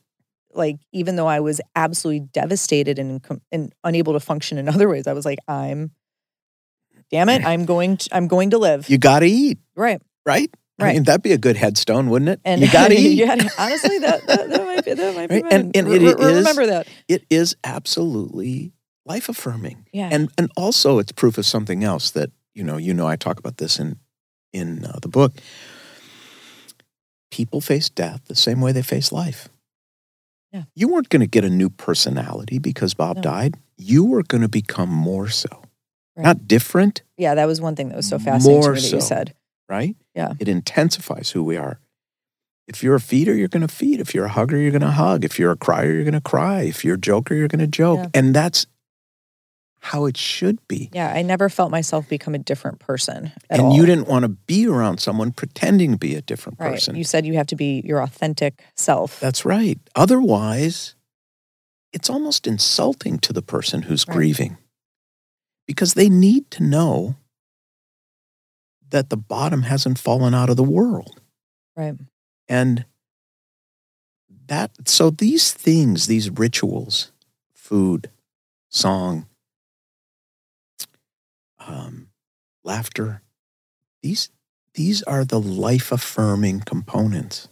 [0.55, 5.07] like, even though I was absolutely devastated and and unable to function in other ways,
[5.07, 5.91] I was like, I'm,
[7.11, 8.89] damn it, I'm going to, I'm going to live.
[8.89, 10.01] you gotta eat right.
[10.25, 10.95] right I Right.
[10.95, 12.41] mean, that'd be a good headstone, wouldn't it?
[12.47, 13.19] And you gotta eat.
[13.19, 15.53] yeah, honestly, that, that that might be that might be Right, mine.
[15.53, 16.89] and- and Re- it re- is- remember that.
[17.09, 18.73] It is absolutely
[19.05, 19.87] life affirming.
[19.93, 20.09] Yeah.
[20.13, 23.39] and and also it's proof of something else that you know you know I talk
[23.39, 23.99] about this in
[24.53, 25.33] in uh, the book.
[27.31, 29.49] People face death the same way they face life.
[30.53, 30.65] Yeah.
[30.75, 33.23] You weren't going to get a new personality because Bob No.
[33.23, 33.57] died.
[33.79, 35.49] You were going to become more so,
[36.15, 36.25] Right.
[36.25, 38.95] not different, yeah, that was one thing that was so fascinating More to me that
[38.97, 39.35] you said.
[39.71, 39.97] right?
[40.15, 40.35] Yeah.
[40.39, 41.79] It intensifies who we are.
[42.69, 43.99] If you're a feeder, you're going to feed.
[43.99, 45.25] If you're a hugger, you're going to hug.
[45.25, 46.63] If you're a crier, you're going to cry.
[46.63, 47.99] If you're a joker, you're going to joke.
[48.01, 48.09] Yeah.
[48.13, 48.67] And that's
[49.85, 50.89] how it should be.
[50.93, 53.77] Yeah, I never felt myself become a different person at and all.
[53.77, 56.71] you didn't want to be around someone pretending to be a different right.
[56.71, 56.95] person.
[56.95, 59.19] You said you have to be your authentic self.
[59.19, 59.81] That's right.
[59.97, 60.95] Otherwise,
[61.93, 64.17] it's almost insulting to the person who's Right.
[64.17, 64.57] grieving
[65.67, 67.17] because they need to know
[68.89, 71.21] that the bottom hasn't fallen out of the world.
[71.77, 71.95] Right.
[72.49, 72.85] And
[74.47, 77.11] that, so these things, these rituals,
[77.53, 78.11] food,
[78.69, 79.27] song,
[81.67, 82.09] um,
[82.65, 83.23] laughter,
[84.03, 84.31] these,
[84.75, 87.49] these are the life affirming components.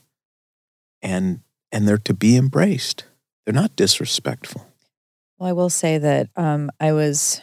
[1.02, 1.40] And,
[1.72, 3.04] and they're to be embraced.
[3.44, 4.66] They're not disrespectful.
[5.38, 7.40] Well, I will say that um, I was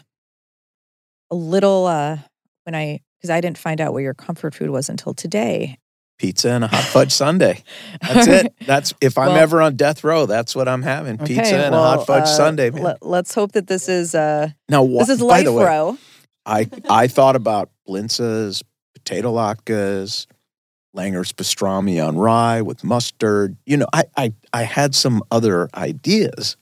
[1.32, 2.18] a little uh,
[2.64, 5.80] when I because I didn't find out what your comfort food was until today.
[6.20, 7.62] Pizza and a hot fudge sundae.
[8.02, 8.54] That's it.
[8.66, 11.18] That's if I'm Well- ever on death row, that's what I'm having.
[11.20, 12.98] Pizza Okay, and well, a hot fudge uh, sundae, man.
[13.02, 15.98] Let, us hope that this is uh, now, what, this is life way, row.
[16.48, 18.64] I I thought about blintzes,
[18.96, 20.26] potato latkes,
[20.96, 23.58] Langer's pastrami on rye with mustard.
[23.66, 26.58] You know, I I I had some other ideas,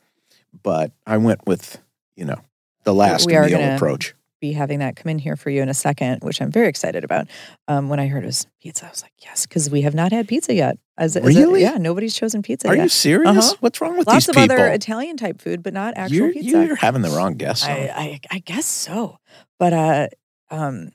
[0.64, 1.80] but I went with
[2.18, 2.42] you know
[2.84, 4.16] the last meal gonna- approach.
[4.46, 7.04] Be having that come in here for you in a second, which I'm very excited
[7.04, 7.28] about.
[7.68, 10.12] Um, when I heard it was pizza, I was like, yes, because we have not
[10.12, 10.78] had pizza yet.
[11.00, 11.62] As, as a- Really?
[11.62, 12.84] yeah, nobody's chosen pizza Are yet.
[12.84, 13.36] you serious?
[13.36, 13.56] Uh-huh.
[13.62, 16.64] What's wrong with Lots these of other Italian type food, but not actual you're, pizza.
[16.64, 17.64] you're having the wrong guess.
[17.64, 17.72] I.
[17.96, 19.18] I I guess so.
[19.58, 20.08] But uh
[20.52, 20.92] um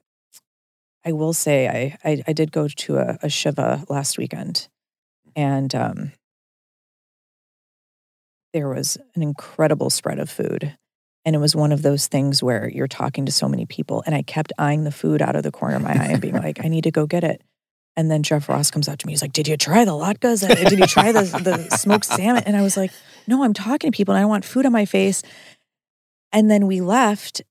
[1.05, 4.69] I will say I I, I did go to a, a Shiva last weekend
[5.35, 6.13] and um
[8.53, 10.77] there was an incredible spread of food.
[11.25, 14.03] And it was one of those things where you're talking to so many people.
[14.07, 16.35] And I kept eyeing the food out of the corner of my eye and being
[16.35, 17.43] like, I need to go get it.
[17.97, 19.13] And then Jeff Ross comes up to me.
[19.13, 20.47] He's like, Did you try the latkes?
[20.47, 22.45] Did you try the, the smoked salmon?
[22.47, 22.93] And I was like,
[23.27, 25.23] No, I'm talking to people and I don't want food on my face.
[26.33, 27.43] And then we left.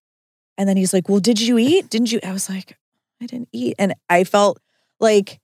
[0.58, 1.90] And then he's like, Well, did you eat?
[1.90, 2.20] Didn't you?
[2.24, 2.78] I was like,
[3.22, 3.76] I didn't eat.
[3.78, 4.60] And I felt
[5.00, 5.40] like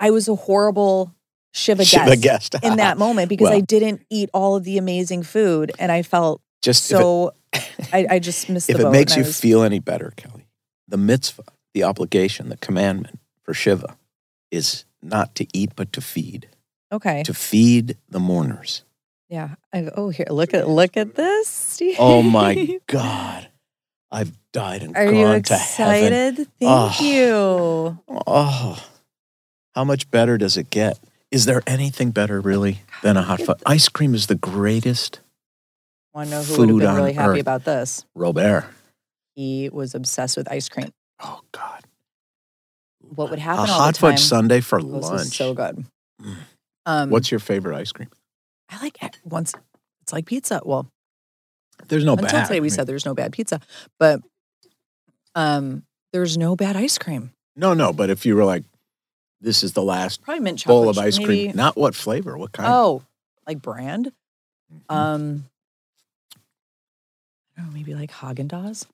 [0.00, 1.14] I was a horrible
[1.52, 5.22] Shiva, Shiva guest, guest in that moment because I didn't eat all of the amazing
[5.22, 5.72] food.
[5.78, 7.32] And I felt Just if it- so,
[7.92, 10.46] I, I just missed if it makes you was- feel any better, Kelly,
[10.88, 13.96] the mitzvah, the obligation, the commandment for Shiva
[14.50, 16.48] is not to eat but to feed,
[16.90, 17.22] okay.
[17.24, 18.82] to feed the mourners.
[19.28, 19.56] Yeah.
[19.72, 21.48] I, oh, here, look at look at this.
[21.48, 21.96] Steve.
[21.98, 23.48] Oh my God.
[24.12, 26.04] I've died and Are gone to heaven.
[26.04, 26.36] excited?
[26.36, 26.96] Thank Oh.
[27.00, 27.98] you.
[28.26, 28.86] Oh,
[29.74, 30.98] how much better does it get?
[31.32, 33.60] Is there anything better, really, than a hot fudge?
[33.66, 35.18] Ice cream is the greatest.
[36.14, 37.40] Want to know who would have been really happy earth.
[37.40, 38.04] about this?
[38.14, 38.66] Robert.
[39.34, 40.90] He was obsessed with ice cream.
[41.20, 41.82] Oh, God.
[43.14, 44.12] What would A happen all hot the time?
[44.12, 45.36] fudge sundae for lunch.
[45.36, 45.84] so good.
[46.22, 46.36] Mm.
[46.86, 48.08] Um, What's your favorite ice cream?
[48.70, 49.54] I like it once.
[50.02, 50.60] It's like pizza.
[50.64, 50.88] Well,
[51.88, 52.46] There's no until bad.
[52.46, 53.60] today we I mean, said there's no bad pizza,
[53.98, 54.20] but
[55.34, 57.32] um, there's no bad ice cream.
[57.56, 58.62] No, no, but if you were like,
[59.40, 60.74] this is the last Probably mint chocolate.
[60.82, 62.68] bowl of ice maybe- cream, not what flavor, what kind?
[62.72, 63.02] Oh,
[63.46, 64.12] like brand.
[64.90, 64.94] Mhm.
[64.94, 65.44] Um,
[67.56, 68.86] Know, maybe like Haagen Dazs.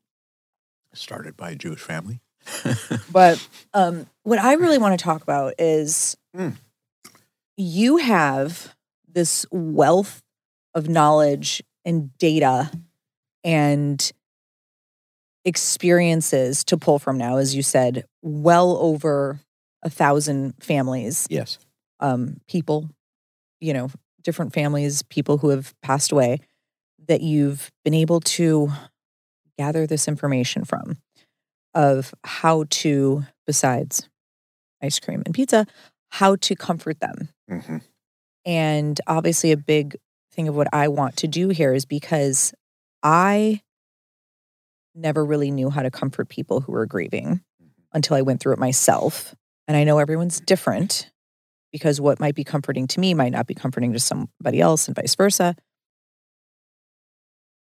[0.92, 2.20] Started by a Jewish family.
[3.12, 6.56] But um, what I really want to talk about is Mm.
[7.56, 8.74] you have
[9.08, 10.22] this wealth
[10.74, 12.70] of knowledge and data
[13.42, 14.12] and
[15.44, 19.40] experiences to pull from now, as you said, well over
[19.82, 21.58] a thousand families, yes.
[22.00, 22.88] um, people,
[23.60, 23.90] you know,
[24.22, 26.38] different families, people who have passed away
[27.10, 28.70] that you've been able to
[29.58, 30.98] gather this information from
[31.74, 34.08] of how to, besides
[34.80, 35.66] ice cream and pizza,
[36.10, 37.28] how to comfort them.
[37.48, 37.78] hmm
[38.44, 39.96] And obviously, a big
[40.32, 42.54] thing of what I want to do here is because
[43.02, 43.60] I
[44.94, 47.40] never really knew how to comfort people who were grieving
[47.92, 49.34] until I went through it myself.
[49.66, 51.10] And I know everyone's different
[51.72, 54.94] because what might be comforting to me might not be comforting to somebody else and
[54.94, 55.56] vice versa.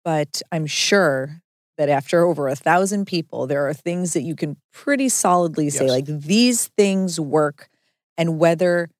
[0.04, 1.42] But I'm sure
[1.78, 5.86] that after over a thousand people, there are things that you can pretty solidly say,
[5.86, 5.90] Yes.
[5.90, 7.68] like, these things work.
[8.18, 8.90] And whether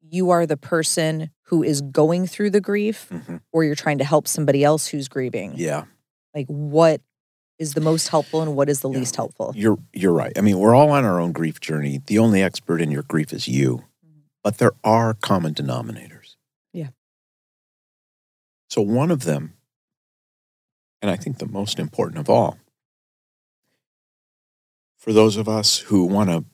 [0.00, 4.04] you are the person who is going through the grief hmm or you're trying to
[4.04, 5.84] help somebody else who's grieving, Yeah,
[6.34, 7.00] like, what
[7.58, 8.98] is the most helpful and what is the Yeah.
[8.98, 9.52] least helpful?
[9.54, 10.32] you're you're right.
[10.36, 12.00] I mean, we're all on our own grief journey.
[12.04, 13.84] The only expert in your grief is you,
[14.42, 16.34] but there are common denominators.
[16.72, 16.88] Yeah.
[18.68, 19.54] So one of them,
[21.04, 22.56] and I think the most important of all,
[24.96, 26.46] for those of us who want to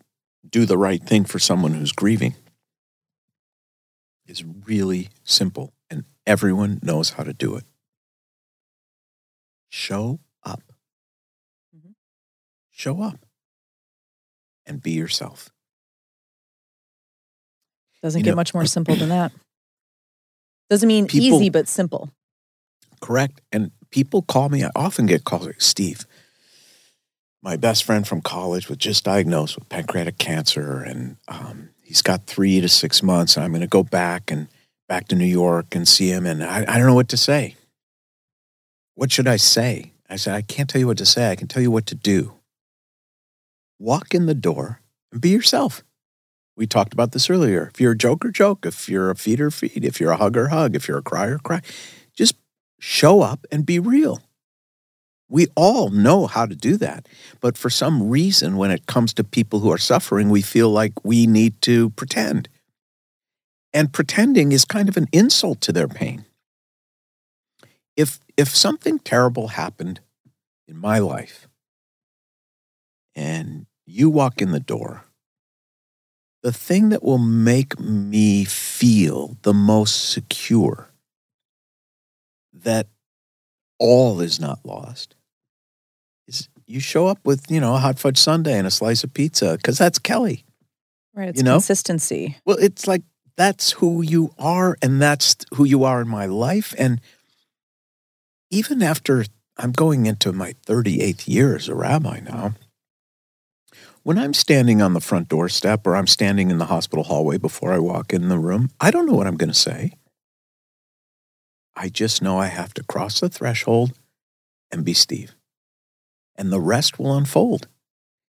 [0.51, 2.35] do the right thing for someone who's grieving,
[4.27, 7.63] is really simple, and everyone knows how to do it.
[9.69, 10.65] Show up.
[11.73, 11.95] Mhm.
[12.73, 13.25] Show up
[14.67, 15.51] and be yourself.
[18.03, 19.31] Doesn't You get know, much more simple than that.
[20.69, 22.11] Doesn't mean people- easy, but simple.
[23.01, 23.41] Correct.
[23.53, 26.07] And people call me, I often get calls like, Steve,
[27.43, 32.27] my best friend from college was just diagnosed with pancreatic cancer and um, he's got
[32.27, 33.37] three to six months.
[33.37, 34.49] And I'm going to go back and
[34.89, 36.27] back to New York and see him.
[36.27, 37.57] And I, I don't know what to say.
[38.95, 39.93] What should I say?
[40.09, 41.31] I said, I can't tell you what to say.
[41.31, 42.35] I can tell you what to do.
[43.79, 44.81] Walk in the door
[45.11, 45.83] and be yourself.
[46.57, 47.71] We talked about this earlier.
[47.73, 48.67] If you're a joker, joke.
[48.67, 49.85] If you're a feeder, feed.
[49.85, 50.77] If you're a hugger, hug.
[50.77, 51.63] If you're a crier, cry.
[52.81, 54.21] Show up and be real.
[55.29, 57.07] We all know how to do that.
[57.41, 61.05] But for some reason, when it comes to people who are suffering, we feel like
[61.05, 62.49] we need to pretend.
[63.73, 66.25] And pretending is kind of an insult to their pain.
[67.97, 70.01] If, if something terrible happened
[70.67, 71.47] in my life
[73.15, 75.05] and you walk in the door,
[76.43, 80.90] the thing that will make me feel the most secure
[82.53, 82.89] that
[83.79, 85.15] all is not lost
[86.27, 89.13] is you show up with, you know, a hot fudge sundae and a slice of
[89.13, 90.45] pizza because that's Kelly.
[91.15, 91.29] Right.
[91.29, 91.55] It's You know?
[91.55, 92.37] consistency.
[92.45, 93.03] Well, it's like
[93.37, 96.75] that's who you are, and that's who you are in my life.
[96.79, 97.01] And
[98.51, 99.25] even after
[99.57, 102.55] I'm going into my 38th year as a rabbi now,
[104.03, 107.73] when I'm standing on the front doorstep or I'm standing in the hospital hallway before
[107.73, 109.93] I walk in the room, I don't know what I'm going to say.
[111.77, 113.93] I just know I have to cross the threshold
[114.71, 115.35] and be Steve,
[116.37, 117.69] and the rest will unfold.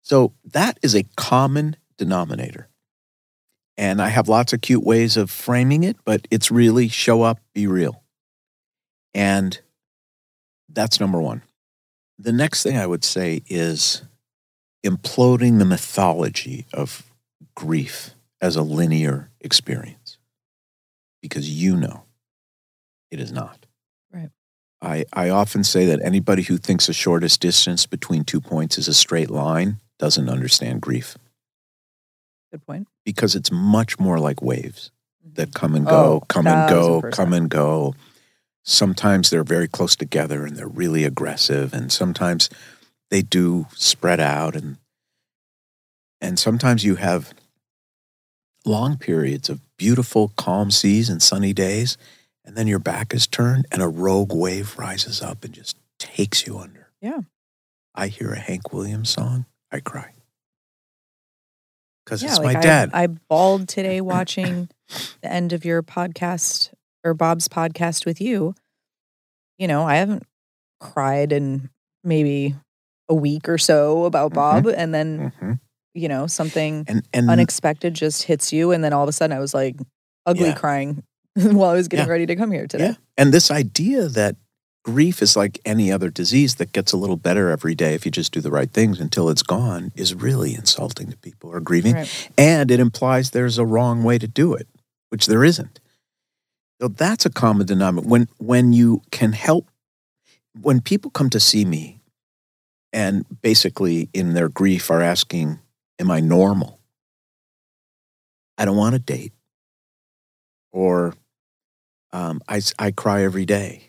[0.03, 2.69] So that is a common denominator.
[3.77, 7.41] And I have lots of cute ways of framing it, but it's really show up,
[7.55, 8.03] be real.
[9.15, 9.59] And
[10.69, 11.43] that's number one.
[12.19, 14.03] The next thing I would say is
[14.85, 17.11] imploding the mythology of
[17.55, 18.11] grief
[18.41, 20.19] as a linear experience
[21.21, 22.03] because you know
[23.13, 23.67] it is not.
[24.13, 24.31] Right.
[24.81, 28.89] I, I often say that anybody who thinks the shortest distance between two points is
[28.89, 31.17] a straight line doesn't understand grief
[32.51, 32.89] Good point.
[33.05, 34.91] because it's much more like waves
[35.25, 35.35] mm-hmm.
[35.35, 37.95] that come and Oh, go, come and go, come and go.
[38.65, 42.49] Sometimes they're very close together and they're really aggressive, and sometimes
[43.11, 44.79] they do spread out, and
[46.21, 47.35] and sometimes you have
[48.65, 51.97] long periods of beautiful, calm seas and sunny days,
[52.45, 56.47] and then your back is turned, and a rogue wave rises up and just takes
[56.47, 56.91] you under.
[57.01, 57.21] Yeah.
[57.95, 60.13] I hear a Hank Williams song, I cry
[62.05, 62.91] because Yeah, it's like my I- dad.
[62.93, 64.69] I, bawled today watching
[65.21, 66.73] the end of your podcast
[67.05, 68.55] or Bob's podcast with you.
[69.59, 70.25] You know, I haven't
[70.81, 71.71] cried in
[72.03, 72.55] maybe
[73.09, 74.35] a week or so about Mhm.
[74.35, 75.61] Bob, and then Mhm.
[75.95, 79.37] you know something And and unexpected just hits you, and then all of a sudden
[79.37, 79.77] I was like
[80.27, 80.55] ugly Yeah.
[80.55, 81.05] crying
[81.57, 82.13] while I was getting Yeah.
[82.13, 82.85] ready to come here today.
[82.85, 82.95] Yeah.
[83.17, 84.37] And this idea that
[84.85, 88.11] grief is like any other disease that gets a little better every day if you
[88.11, 91.61] just do the right things until it's gone is really insulting to people who are
[91.61, 91.95] grieving.
[91.95, 92.31] Right.
[92.37, 94.67] And it implies there's a wrong way to do it,
[95.11, 95.79] which there isn't.
[96.81, 98.09] So that's a common denominator.
[98.09, 99.71] When when you can help
[100.61, 102.01] when people come to see me
[102.93, 105.61] and basically in their grief are asking,
[106.01, 106.81] Am I normal?
[108.59, 109.33] I don't want a date.
[110.73, 111.15] Or
[112.13, 113.89] um, I, I cry every day.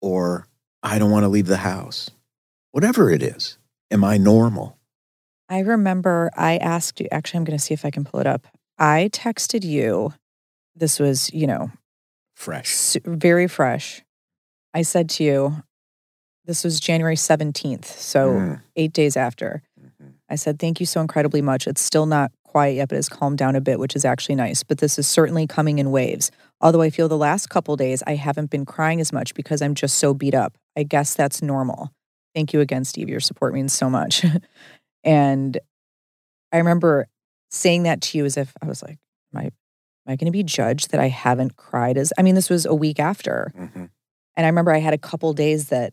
[0.00, 0.46] Or
[0.82, 2.10] I don't want to leave the house.
[2.72, 3.58] Whatever it is,
[3.90, 4.78] am I normal?
[5.48, 8.26] I remember I asked you, actually, I'm going to see if I can pull it
[8.26, 8.46] up.
[8.78, 10.14] I texted you.
[10.74, 11.70] This was, you know,
[12.34, 12.96] Fresh.
[13.04, 14.02] very fresh.
[14.74, 15.62] I said to you,
[16.46, 17.84] this was January 17th.
[17.84, 19.62] So Mm, eight days after.
[19.78, 20.14] mhm.
[20.30, 21.66] I said, thank you so incredibly much.
[21.66, 24.62] It's still not quiet yet, but it's calmed down a bit, which is actually nice.
[24.62, 26.30] But this is certainly coming in waves.
[26.62, 29.74] Although I feel the last couple days I haven't been crying as much because I'm
[29.74, 30.56] just so beat up.
[30.76, 31.90] I guess that's normal.
[32.34, 33.08] Thank you again, Steve.
[33.08, 34.24] Your support means so much.
[35.04, 35.58] and
[36.52, 37.08] I remember
[37.50, 38.98] saying that to you as if I was like,
[39.34, 39.52] am I, am
[40.06, 42.74] I going to be judged that I haven't cried as, I mean, this was a
[42.74, 43.52] week after.
[43.58, 43.90] Mhm.
[44.36, 45.92] And I remember I had a couple days that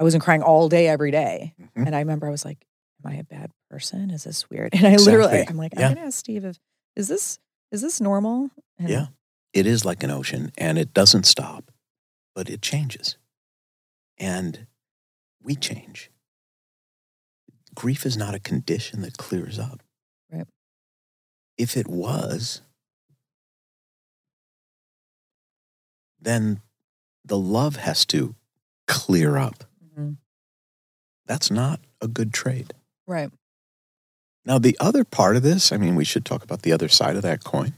[0.00, 1.54] I wasn't crying all day every day.
[1.60, 1.86] Mhm.
[1.86, 2.64] And I remember I was like,
[3.04, 4.10] Am I a bad person?
[4.10, 4.72] Is this weird?
[4.74, 5.88] And I literally I'm like, Yeah.
[5.88, 6.58] I'm gonna ask Steve if
[6.96, 7.38] is this
[7.70, 8.50] is this normal?
[8.78, 9.06] And Yeah.
[9.52, 11.70] It is like an ocean and it doesn't stop,
[12.34, 13.16] but it changes.
[14.18, 14.66] And
[15.42, 16.10] we change.
[17.74, 19.82] Grief is not a condition that clears up.
[20.30, 20.46] Right.
[21.56, 22.60] If it was,
[26.20, 26.60] then
[27.24, 28.34] the love has to
[28.86, 29.64] clear up.
[29.96, 30.18] Mhm.
[31.26, 32.74] That's not a good trade.
[33.06, 33.30] Right.
[34.44, 37.16] Now, the other part of this, I mean, we should talk about the other side
[37.16, 37.74] of that coin.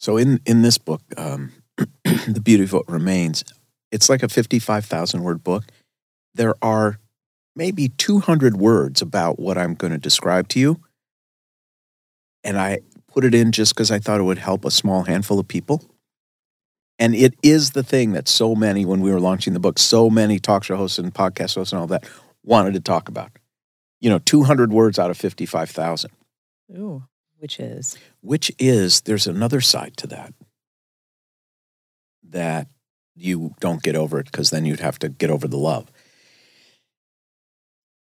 [0.00, 3.44] So in in this book, um, The Beauty of What Remains,
[3.92, 5.64] it's like a 55,000 word book.
[6.34, 6.98] There are
[7.54, 10.80] maybe 200 words about what I'm going to describe to you.
[12.42, 12.80] And I
[13.12, 15.84] put it in just because I thought it would help a small handful of people.
[16.98, 20.08] And it is the thing that so many, when we were launching the book, so
[20.08, 22.04] many talk show hosts and podcast hosts and all that
[22.44, 23.30] wanted to talk about.
[24.00, 26.10] You know, 200 words out of 55,000,
[26.76, 27.02] Ooh,
[27.40, 30.34] which is which is, there's another side to that
[32.28, 32.68] that
[33.16, 35.90] you don't get over it because then you'd have to get over the love.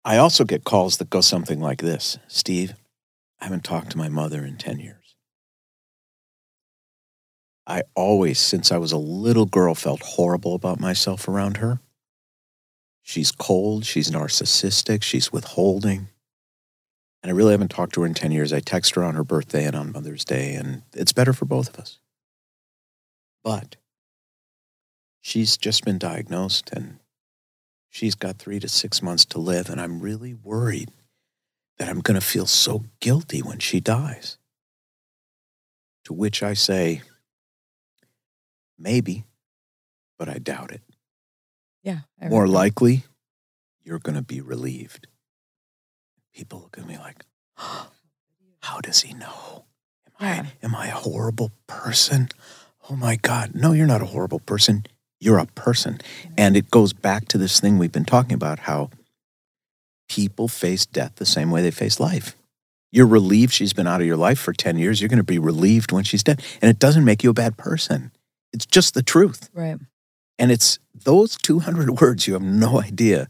[0.04, 2.74] I also get calls that go something like this Steve,
[3.40, 5.14] I haven't talked to my mother in 10 years.
[7.66, 11.80] I always, since I was a little girl, felt horrible about myself around her.
[13.02, 16.08] She's cold, she's narcissistic, she's withholding.
[17.26, 18.52] And I really haven't talked to her in 10 years.
[18.52, 21.68] I text her on her birthday and on Mother's Day, and it's better for both
[21.68, 21.98] of us.
[23.42, 23.74] But
[25.22, 27.00] she's just been diagnosed and
[27.90, 29.68] she's got three to six months to live.
[29.68, 30.92] And I'm really worried
[31.78, 34.38] that I'm going to feel so guilty when she dies.
[36.04, 37.02] To which I say,
[38.78, 39.24] maybe,
[40.16, 40.82] but I doubt it.
[41.82, 42.02] yeah.
[42.22, 43.02] I More likely,
[43.82, 45.08] you're going to be relieved.
[46.36, 47.24] People look at me like,
[47.56, 49.64] how does he know?
[50.20, 50.50] Am, Yeah.
[50.62, 52.28] I, am I a horrible person?
[52.90, 53.54] Oh my God.
[53.54, 54.84] No, you're not a horrible person.
[55.18, 55.98] You're a person.
[56.36, 58.90] And it goes back to this thing we've been talking about how
[60.10, 62.36] people face death the same way they face life.
[62.92, 65.00] You're relieved she's been out of your life for 10 years.
[65.00, 66.42] You're going to be relieved when she's dead.
[66.60, 68.12] And it doesn't make you a bad person.
[68.52, 69.48] It's just the truth.
[69.54, 69.78] right.
[70.38, 73.28] And it's those 200 words you have no idea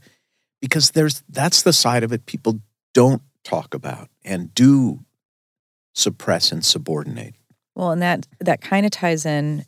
[0.61, 2.61] because there's that's the side of it people
[2.97, 5.01] don't talk about and do
[5.95, 7.35] suppress and subordinate.
[7.75, 9.67] Well, and that that kind of ties in,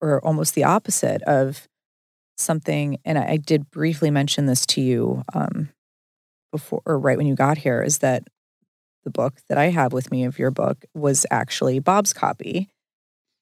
[0.00, 1.66] or almost the opposite of
[2.36, 2.98] something.
[3.04, 5.70] And I, I did briefly mention this to you um,
[6.52, 8.28] before, or right when you got here, is that
[9.02, 12.68] the book that I have with me of your book was actually Bob's copy,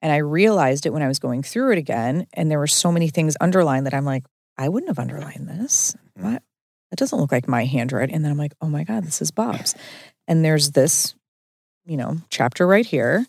[0.00, 2.90] and I realized it when I was going through it again, and there were so
[2.90, 4.24] many things underlined that I'm like,
[4.56, 5.94] I wouldn't have underlined this.
[6.14, 6.42] What?
[6.90, 8.14] That doesn't look like my handwriting.
[8.14, 9.74] And then I'm like, oh my god, this is Bob's.
[10.28, 11.14] And there's this,
[11.84, 13.26] you know, chapter right here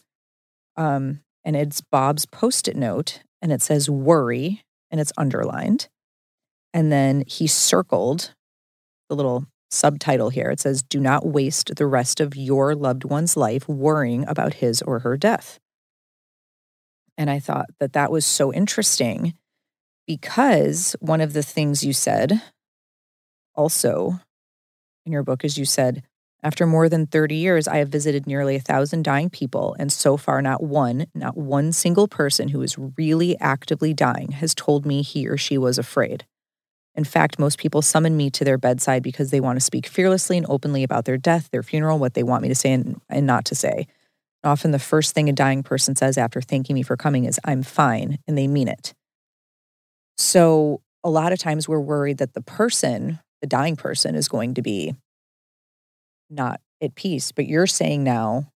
[0.77, 5.89] um, and it's Bob's post it note, and it says worry, and it's underlined.
[6.73, 8.33] And then he circled
[9.09, 10.49] the little subtitle here.
[10.49, 14.81] It says, Do not waste the rest of your loved one's life worrying about his
[14.81, 15.59] or her death.
[17.17, 19.33] And I thought that that was so interesting
[20.05, 22.41] because one of the things you said
[23.57, 24.19] also
[25.05, 26.03] in your book as you said,
[26.43, 30.17] after more than 30 years, I have visited nearly a thousand dying people, and so
[30.17, 35.01] far, not one, not one single person who is really actively dying has told me
[35.01, 36.25] he or she was afraid.
[36.95, 40.37] In fact, most people summon me to their bedside because they want to speak fearlessly
[40.37, 43.25] and openly about their death, their funeral, what they want me to say and, and
[43.25, 43.87] not to say.
[44.43, 47.63] Often, the first thing a dying person says after thanking me for coming is, I'm
[47.63, 48.93] fine, and they mean it.
[50.17, 54.53] So, a lot of times, we're worried that the person, the dying person, is going
[54.55, 54.95] to be
[56.29, 57.31] not at peace.
[57.31, 58.51] But you're saying now,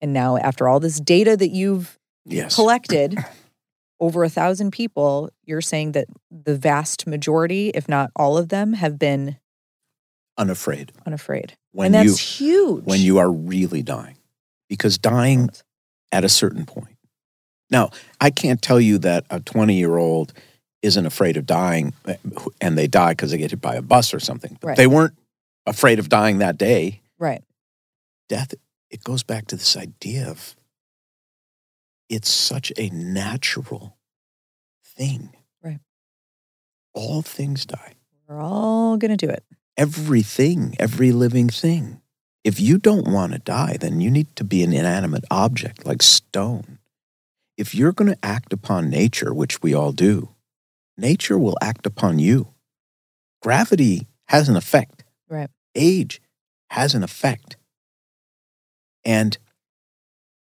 [0.00, 2.54] and now after all this data that you've Yes.
[2.54, 3.18] collected,
[4.00, 8.72] over a thousand people, you're saying that the vast majority, if not all of them,
[8.74, 9.36] have been
[10.36, 10.92] Unafraid.
[11.06, 11.54] unafraid.
[11.72, 12.84] When and you that's huge.
[12.84, 14.16] when you are really dying.
[14.68, 15.50] Because dying
[16.10, 16.96] at a certain point.
[17.70, 20.32] Now, I can't tell you that a 20 year old
[20.84, 21.94] isn't afraid of dying
[22.60, 24.58] and they die because they get hit by a bus or something.
[24.60, 24.76] But Right.
[24.76, 25.14] they weren't
[25.66, 27.00] afraid of dying that day.
[27.18, 27.42] Right.
[28.28, 28.54] Death,
[28.90, 30.54] it goes back to this idea of
[32.10, 33.96] it's such a natural
[34.84, 35.34] thing.
[35.62, 35.80] Right.
[36.92, 37.94] All things die.
[38.28, 39.42] We're all going to do it.
[39.76, 42.00] Everything, every living thing.
[42.44, 46.02] If you don't want to die, then you need to be an inanimate object like
[46.02, 46.78] stone.
[47.56, 50.28] If you're going to act upon nature, which we all do,
[50.96, 52.48] nature will act upon you.
[53.42, 55.04] Gravity has an effect.
[55.28, 55.50] Right.
[55.74, 56.20] Age
[56.70, 57.56] has an effect.
[59.04, 59.36] And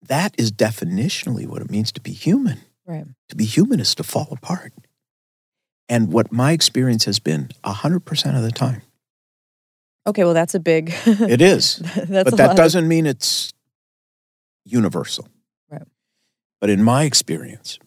[0.03, 2.59] that is definitionally what it means to be human.
[2.85, 3.05] Right.
[3.29, 4.73] To be human is to fall apart.
[5.89, 8.81] And what my experience has been 100% of the time,
[10.07, 10.23] Okay.
[10.23, 10.93] Well, that's a big.
[11.05, 11.77] it is.
[11.95, 13.53] that's but that doesn't mean it's
[14.63, 15.27] universal.
[15.69, 15.81] Right.
[16.61, 17.79] But in my experience,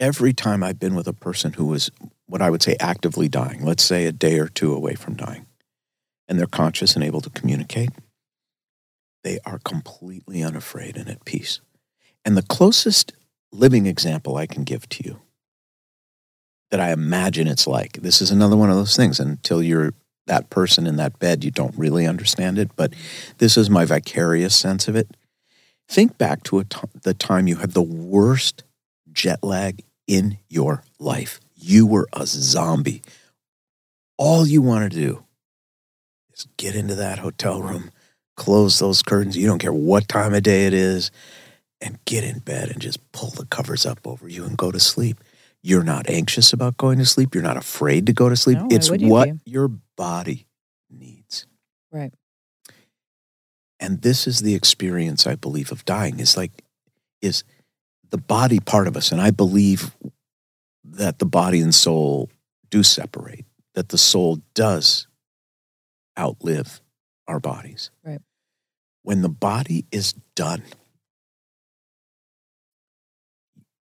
[0.00, 1.90] every time I've been with a person who was
[2.26, 5.46] what I would say actively dying, let's say a day or two away from dying,
[6.26, 7.90] and they're conscious and able to communicate,
[9.22, 11.60] they are completely unafraid and at peace.
[12.24, 13.12] And the closest
[13.52, 15.20] living example I can give to you
[16.70, 17.94] that I imagine it's like.
[17.94, 19.20] This is another one of those things.
[19.20, 19.92] Until you're
[20.26, 22.70] that person in that bed, you don't really understand it.
[22.76, 22.94] But
[23.38, 25.08] this is my vicarious sense of it.
[25.88, 26.64] Think back to
[27.02, 28.62] the time you had the worst
[29.12, 31.38] jet lag in your life.
[31.54, 33.02] You were a zombie.
[34.18, 35.24] All you want to do
[36.34, 37.92] is get into that hotel room,
[38.36, 39.36] close those curtains.
[39.36, 41.12] You don't care what time of day it is,
[41.80, 44.80] and get in bed and just pull the covers up over you and go to
[44.80, 45.22] sleep.
[45.62, 47.32] You're not anxious about going to sleep.
[47.32, 48.58] You're not afraid to go to sleep.
[48.58, 49.38] No, it's you what be?
[49.44, 50.48] your body
[50.90, 51.46] needs.
[51.92, 52.12] Right.
[53.78, 56.50] And this is the experience I believe of dying is like
[57.22, 57.44] is
[58.10, 59.96] the body part of us and I believe
[60.84, 62.28] that the body and soul
[62.70, 63.44] do separate
[63.74, 65.06] that the soul does
[66.18, 66.80] outlive
[67.28, 67.90] our bodies.
[68.04, 68.20] Right.
[69.02, 70.62] When the body is done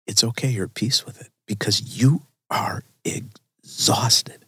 [0.05, 4.45] it's okay you're at peace with it because you are exhausted.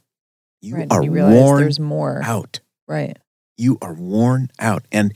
[0.62, 0.88] You right.
[0.92, 2.22] are you realize worn there's more.
[2.24, 3.18] out Right.
[3.58, 4.86] you are worn out.
[4.92, 5.14] And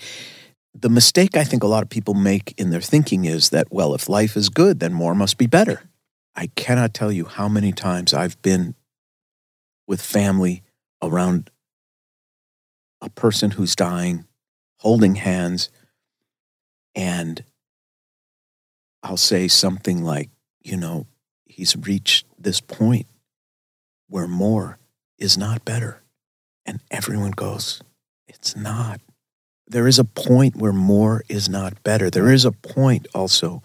[0.77, 3.95] the mistake I think a lot of people make in their thinking is that, well,
[3.95, 5.83] if life is good, then more must be better.
[6.35, 8.75] I cannot tell you how many times I've been
[9.87, 10.63] with family
[11.01, 11.49] around
[13.01, 14.25] a person who's dying,
[14.79, 15.69] holding hands,
[16.93, 17.43] and
[19.01, 20.29] I'll say something like,
[20.61, 21.07] you know,
[21.45, 23.05] he's reached this point
[24.09, 24.77] where more
[25.17, 26.01] is not better.
[26.65, 27.81] And everyone goes,
[28.27, 28.99] it's not.
[29.67, 32.09] There is a point where more is not better.
[32.09, 33.63] There is a point also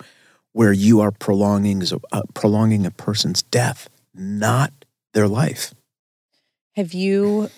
[0.53, 1.82] where you are prolonging,
[2.12, 4.72] uh, prolonging a person's death, not
[5.12, 5.74] their life.
[6.76, 7.51] Have you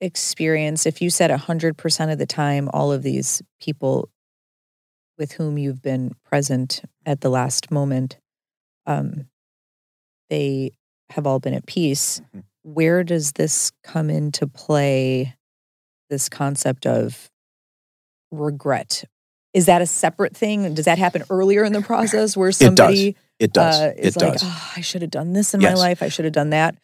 [0.00, 4.10] experienced, if you said 100% of the time, all of these people
[5.16, 8.18] with whom you've been present at the last moment,
[8.86, 9.28] um,
[10.28, 10.72] they
[11.10, 12.20] have all been at peace.
[12.34, 12.44] Mhm.
[12.62, 15.36] Where does this come into play?
[16.10, 17.30] This concept of
[18.38, 19.04] regret.
[19.52, 20.74] Is that a separate thing?
[20.74, 23.80] Does that happen earlier in the process where somebody It does.
[23.80, 24.42] uh, it is like, does.
[24.44, 26.02] oh, I should have done this in my life.
[26.02, 26.76] I should have done that.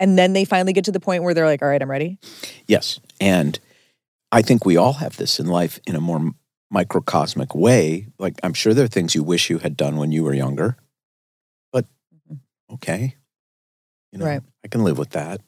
[0.00, 2.18] And then they finally get to the point where they're like, all right, I'm ready.
[2.66, 3.00] Yes.
[3.20, 3.58] And
[4.32, 6.30] I think we all have this in life in a more
[6.70, 8.06] microcosmic way.
[8.18, 10.76] Like, I'm sure there are things you wish you had done when you were younger,
[11.72, 11.86] but
[12.30, 12.38] Mhm.
[12.74, 13.16] okay.
[14.12, 14.42] You know, Right.
[14.64, 15.40] I can live with that.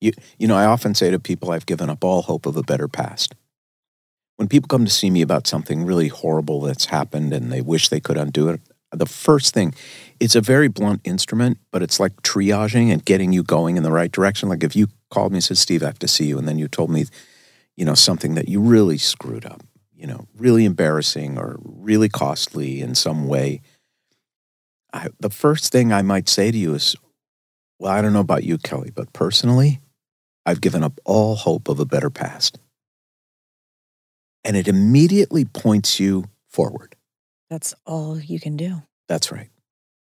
[0.00, 2.62] You, you know, I often say to people, I've given up all hope of a
[2.62, 3.34] better past.
[4.36, 7.88] When people come to see me about something really horrible that's happened and they wish
[7.88, 8.60] they could undo it,
[8.92, 9.74] the first thing,
[10.20, 13.90] it's a very blunt instrument, but it's like triaging and getting you going in the
[13.90, 14.48] right direction.
[14.48, 16.58] Like if you called me and said, Steve, I have to see you, and then
[16.58, 17.06] you told me,
[17.76, 19.62] you know, something that you really screwed up,
[19.94, 23.60] you know, really embarrassing or really costly in some way.
[24.92, 26.96] I, the first thing I might say to you is,
[27.78, 29.80] well, I don't know about you, Kelly, but personally,
[30.46, 32.58] I've given up all hope of a better past.
[34.46, 36.94] And it immediately points you forward.
[37.50, 38.82] That's all you can do.
[39.08, 39.50] That's right.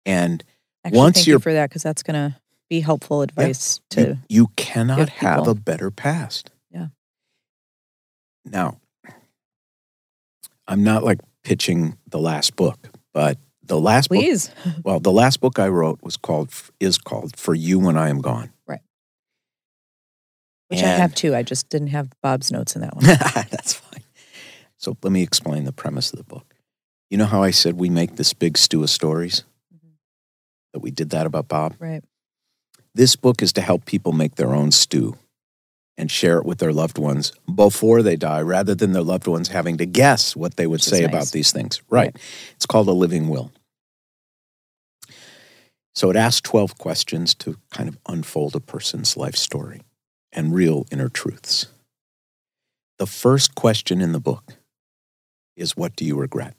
[0.05, 0.43] And
[0.86, 2.36] Actually, Once thank you're- you for that because that's going to
[2.69, 4.09] be helpful advice you, to.
[4.09, 5.49] you you cannot have people.
[5.51, 6.51] a better past.
[6.69, 6.88] Yeah.
[8.45, 8.80] Now,
[10.67, 14.49] I'm not like pitching the last book, but the last book Please.
[14.84, 16.51] Well, the last book I wrote was called
[16.82, 18.51] is called For You When I Am Gone.
[18.67, 18.82] Right.
[20.67, 21.34] Which I have too.
[21.36, 23.05] I just didn't have Bob's notes in that one.
[23.49, 24.03] That's fine.
[24.78, 26.53] So let me explain the premise of the book.
[27.09, 29.43] You know how I said we make this big stew of stories?
[29.73, 29.93] Mhm.
[30.73, 31.75] That we did that about Bob?
[31.80, 32.03] right.
[32.93, 35.17] This book is to help people make their own stew
[35.97, 39.49] and share it with their loved ones before they die rather than their loved ones
[39.49, 41.09] having to guess what they would Which say nice.
[41.09, 41.82] about these things.
[41.89, 42.15] Right.
[42.55, 43.51] It's called a living will.
[45.95, 49.82] So it asks 12 questions to kind of unfold a person's life story
[50.32, 51.67] and real inner truths.
[52.99, 54.53] The first question in the book
[55.58, 56.55] is What do you regret?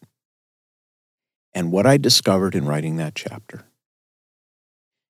[1.55, 3.65] And what I discovered in writing that chapter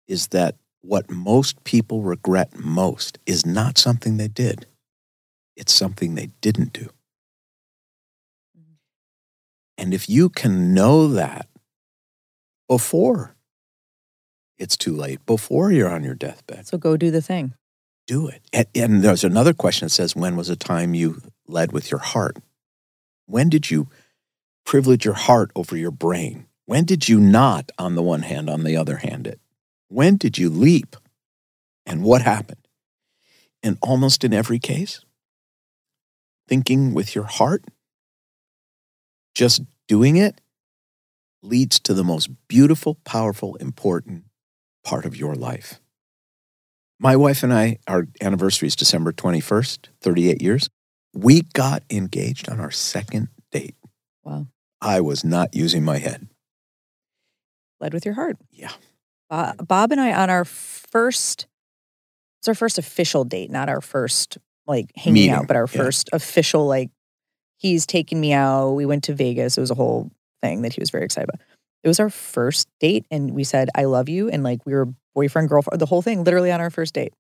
[0.08, 4.66] is that what most people regret most is not something they did,
[5.56, 6.90] it's something they didn't do.
[8.58, 8.76] Mm-hmm.
[9.78, 11.48] And if you can know that
[12.68, 13.36] before
[14.58, 17.54] it's too late, before you're on your deathbed, So go do the thing.
[18.08, 18.42] do it.
[18.54, 22.00] And, and there's another question that says, When was a time you led with your
[22.00, 22.38] heart?
[23.32, 23.88] When did you
[24.66, 26.48] privilege your heart over your brain?
[26.66, 29.40] When did you not, on the one hand, on the other hand, it?
[29.88, 30.98] When did you leap?
[31.86, 32.68] And what happened?
[33.64, 35.06] And almost in every case,
[36.50, 37.64] thinking with your heart,
[39.34, 40.42] just doing it,
[41.42, 44.26] leads to the most beautiful, powerful, important
[44.84, 45.80] part of your life.
[47.00, 50.70] My wife and I, our anniversary is December 21st, 38 years.
[51.14, 53.76] We got engaged on our second date.
[54.24, 54.48] Wow.
[54.82, 56.28] I was not using my head.
[57.80, 58.38] Led with your heart.
[58.52, 58.72] Yeah.
[59.30, 61.48] Bob, Bob and I on our first,
[62.40, 64.38] it's our first official date, not our first
[64.68, 65.82] like hanging Meeting, out, but our yeah.
[65.84, 66.90] first official like
[67.58, 68.72] he's taken me out.
[68.72, 69.58] We went to Vegas.
[69.58, 71.46] It was a whole thing that he was very excited about.
[71.84, 74.88] It was our first date, and we said I love you, and like we were
[75.16, 77.14] boyfriend girlfriend, the whole thing, literally on our first date.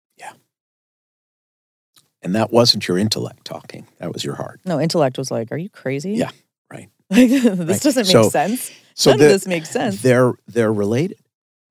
[2.23, 4.59] And that wasn't your intellect talking, that was your heart.
[4.65, 6.11] No, intellect was like, "Are you crazy?
[6.13, 6.29] Yeah,
[6.71, 6.89] right.
[7.09, 7.81] Like this Right.
[7.81, 8.71] doesn't make So- sense.
[8.93, 10.01] So None the- of this makes sense.
[10.01, 11.17] They're they're related.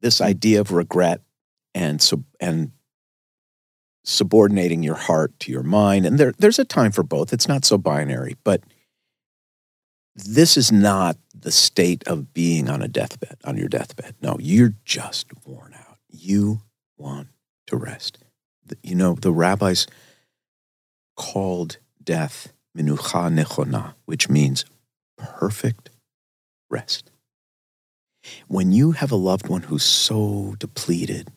[0.00, 1.20] This idea of regret
[1.74, 2.72] and sub, and
[4.04, 7.32] subordinating your heart to your mind, and there there's a time for both.
[7.32, 8.62] It's not so binary, but
[10.16, 14.14] this is not the state of being on a deathbed, on your deathbed.
[14.20, 15.98] No, you're just worn out.
[16.08, 16.62] You
[16.98, 17.28] want
[17.68, 18.18] to rest.
[18.82, 19.86] You know, the rabbis
[21.20, 24.64] called death minucha nechona, which means
[25.18, 25.90] perfect
[26.70, 27.10] rest.
[28.48, 31.28] When you have a loved one who's so depleted,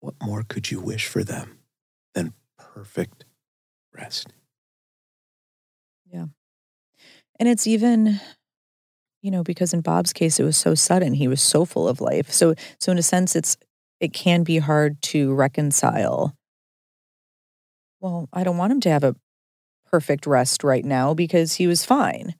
[0.00, 1.58] what more could you wish for them
[2.14, 3.24] than perfect
[3.94, 4.28] rest?
[6.12, 6.26] Yeah.
[7.40, 8.20] And it's even,
[9.22, 11.14] you know, because in Bob's case, it was so sudden.
[11.14, 12.30] He was so full of life.
[12.30, 13.56] So, so in a sense, it's
[14.00, 16.36] it can be hard to reconcile.
[18.00, 19.16] Well, I don't want him to have a
[19.90, 22.34] perfect rest right now because he was fine,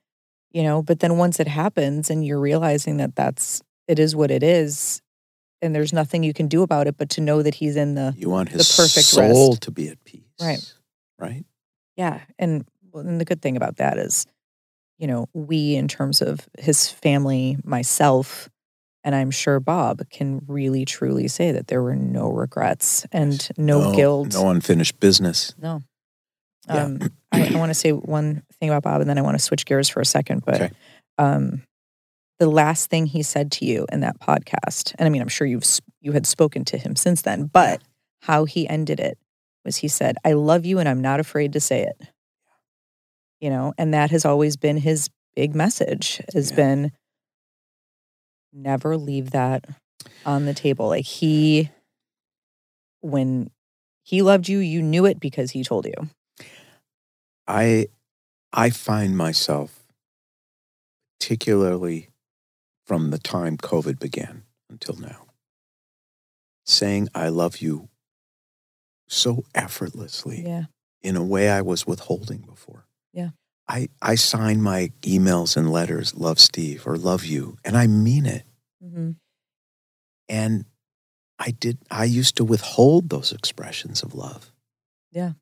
[0.52, 0.82] you know.
[0.82, 5.00] But then once it happens, and you're realizing that that's it is what it is,
[5.62, 8.14] and there's nothing you can do about it, but to know that he's in the
[8.16, 9.62] You want his the perfect soul rest.
[9.62, 10.22] to be at peace.
[10.40, 10.72] Right.
[11.18, 11.44] Right?
[11.96, 14.26] Yeah, and and the good thing about that is,
[14.98, 18.48] you know, we in terms of his family, myself,
[19.06, 23.94] and I'm sure Bob can really truly say that there were no regrets and no,
[23.94, 24.34] guilt.
[24.34, 25.54] No unfinished business.
[25.56, 25.80] No.
[26.68, 26.84] Yeah.
[26.84, 26.98] Um,
[27.32, 29.64] I, I want to say one thing about Bob, and then I want to switch
[29.64, 30.42] gears for a second.
[30.44, 30.70] But Okay.
[31.18, 31.62] um,
[32.40, 35.46] the last thing he said to you in that podcast, and I mean, I'm sure
[35.46, 35.64] you've
[36.02, 37.80] you had spoken to him since then, but
[38.22, 39.16] how he ended it
[39.64, 41.96] was he said, "I love you, and I'm not afraid to say it."
[43.40, 46.20] You know, and that has always been his big message.
[46.34, 46.56] Has Yeah.
[46.56, 46.92] been
[48.56, 49.64] never leave that
[50.24, 50.88] on the table.
[50.88, 51.70] Like he,
[53.00, 53.50] when
[54.02, 56.08] he loved you, you knew it because he told you.
[57.46, 57.86] I
[58.52, 59.86] I find myself
[61.20, 62.08] particularly
[62.84, 65.26] from the time COVID began until now
[66.64, 67.88] saying I love you
[69.08, 70.64] so effortlessly Yeah.
[71.02, 72.86] in a way I was withholding before.
[73.12, 73.30] Yeah.
[73.68, 78.26] I, I sign my emails and letters, love Steve or love you, and I mean
[78.26, 78.42] it.
[80.28, 80.64] And
[81.38, 84.52] I did, I used to withhold those expressions of love.
[85.12, 85.32] Yeah.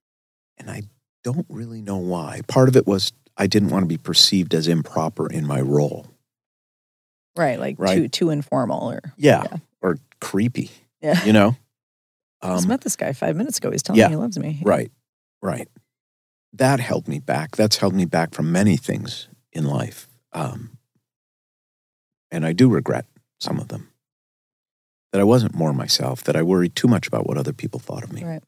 [0.59, 0.83] And I
[1.23, 2.41] don't really know why.
[2.49, 6.07] Part of it was I didn't want to be perceived as improper in my role.
[7.37, 7.59] Right.
[7.59, 7.97] Like Right.
[7.97, 9.45] too too informal or Yeah.
[9.51, 9.57] Yeah.
[9.81, 10.71] Or creepy,
[11.01, 11.25] yeah.
[11.25, 11.57] you know?
[12.41, 13.71] I just Um, met this guy five minutes ago.
[13.71, 14.09] He's telling yeah.
[14.09, 14.61] me he loves me.
[14.63, 14.93] Right,
[15.43, 15.69] right.
[16.53, 17.57] That held me back.
[17.57, 20.09] That's held me back from many things in life.
[20.33, 20.79] Um,
[22.31, 23.07] and I do regret
[23.41, 23.89] some of them.
[25.15, 28.03] That I wasn't more myself, that I worried too much about what other people thought
[28.03, 28.25] of me.
[28.25, 28.43] Right.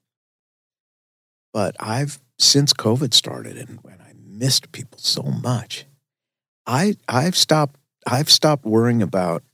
[1.53, 5.87] But I've, since COVID started and when I missed people so much,
[6.67, 9.45] I, I've stopped, I've stopped worrying about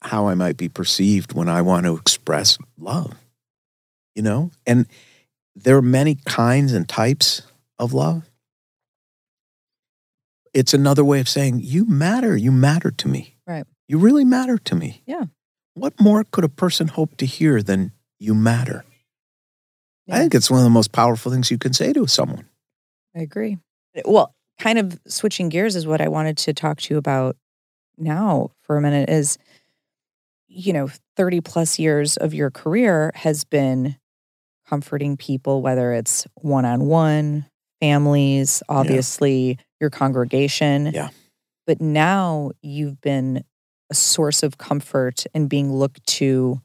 [0.00, 3.14] how I might be perceived when I want to express love,
[4.14, 4.52] you know?
[4.64, 4.86] And
[5.56, 7.42] there are many kinds and types
[7.80, 8.30] of love.
[10.52, 12.36] It's another way of saying, you matter.
[12.36, 13.33] You matter to me.
[13.88, 15.02] You really matter to me.
[15.06, 15.24] Yeah.
[15.74, 18.84] What more could a person hope to hear than you matter?
[20.10, 22.46] I think it's one of the most powerful things you can say to someone.
[23.16, 23.58] I agree.
[24.04, 27.36] Well, kind of switching gears is what I wanted to talk to you about
[27.96, 29.38] now for a minute is
[30.54, 33.96] you know, 30 plus years of your career has been
[34.66, 37.44] comforting people whether it's one-on-one,
[37.80, 40.90] families, obviously your congregation.
[40.94, 41.08] Yeah.
[41.66, 43.44] But now you've been
[43.94, 46.60] a source of comfort and being looked to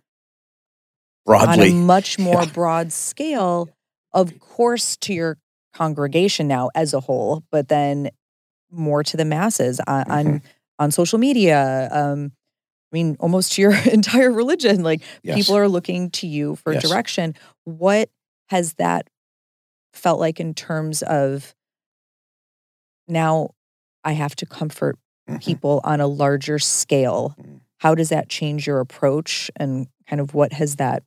[1.28, 1.74] on a Broadly.
[1.74, 2.52] much more Yeah.
[2.52, 3.70] broad scale,
[4.14, 5.38] of course, to your
[5.76, 8.10] congregation now as a whole, but then
[8.72, 10.42] more to the masses on on, Mhm.
[10.80, 11.88] on social media.
[11.92, 12.32] Um,
[12.92, 14.82] I mean, almost to your entire religion.
[14.82, 15.36] Like Yes.
[15.38, 16.82] people are looking to you for Yes.
[16.82, 17.36] direction.
[17.66, 18.10] What
[18.50, 19.08] has that
[19.94, 21.54] felt like in terms of
[23.08, 23.52] now
[24.04, 24.98] I have to comfort.
[25.38, 27.60] People on a larger scale, Mhm.
[27.78, 31.04] how does that change your approach and kind of what has that?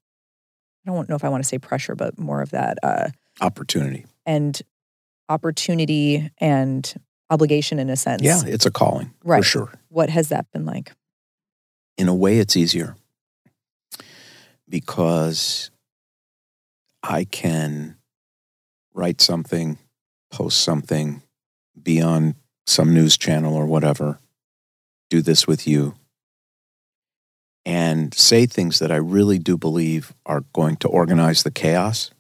[0.87, 3.11] I don't know if I want to say pressure, but more of that uh,
[3.41, 4.07] Opportunity.
[4.27, 4.61] and
[5.29, 6.95] opportunity and
[7.31, 8.23] obligation in a sense.
[8.23, 9.39] Yeah, it's a calling right.
[9.41, 9.73] for sure.
[9.89, 10.93] What has that been like?
[11.97, 12.97] In a way, it's easier
[14.69, 15.71] because
[17.03, 17.97] I can
[18.95, 19.79] write something,
[20.31, 21.23] post something,
[21.81, 22.35] be on
[22.67, 24.19] some news channel or whatever,
[25.11, 25.95] do this with you,
[27.65, 32.11] and say things that I really do believe are going to organize the chaos,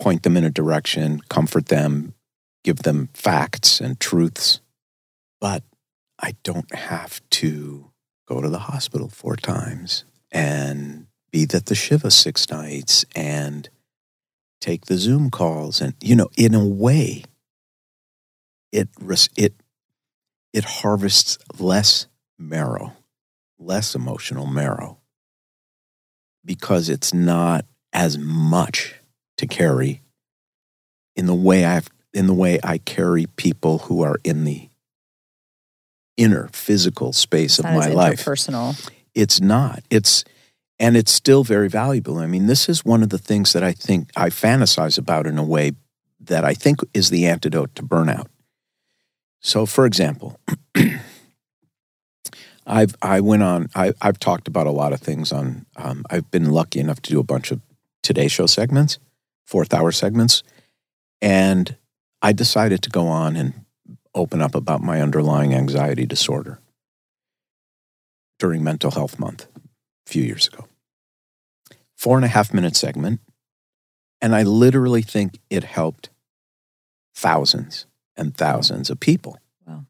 [0.00, 2.14] point them in a direction, comfort them,
[2.64, 4.60] give them facts and truths.
[5.40, 5.64] But
[6.18, 7.90] I don't have to
[8.28, 13.68] go to the hospital four times and be at the Shiva six nights and
[14.60, 15.80] take the Zoom calls.
[15.80, 17.24] And, you know, in a way,
[18.72, 18.88] it,
[19.36, 19.54] it,
[20.52, 22.06] it harvests less
[22.38, 22.94] marrow,
[23.58, 24.98] less emotional marrow,
[26.44, 28.94] because it's not as much
[29.36, 30.02] to carry
[31.14, 34.68] in the way I've in the way I carry people who are in the
[36.16, 38.24] inner physical space of my life.
[38.24, 38.74] Personal.
[39.14, 39.82] It's not.
[39.90, 40.24] It's
[40.78, 42.18] and it's still very valuable.
[42.18, 45.38] I mean, this is one of the things that I think I fantasize about in
[45.38, 45.72] a way
[46.20, 48.26] that I think is the antidote to burnout.
[49.42, 50.38] So, for example,
[52.66, 53.68] I've I went on.
[53.74, 55.66] I, I've talked about a lot of things on.
[55.76, 57.60] Um, I've been lucky enough to do a bunch of
[58.02, 58.98] Today Show segments,
[59.44, 60.44] fourth hour segments,
[61.20, 61.76] and
[62.22, 63.64] I decided to go on and
[64.14, 66.60] open up about my underlying anxiety disorder
[68.38, 70.66] during Mental Health Month a few years ago.
[71.96, 73.20] Four and a half minute segment,
[74.20, 76.10] and I literally think it helped
[77.14, 77.86] thousands
[78.16, 79.38] and thousands of people.
[79.66, 79.86] Wow.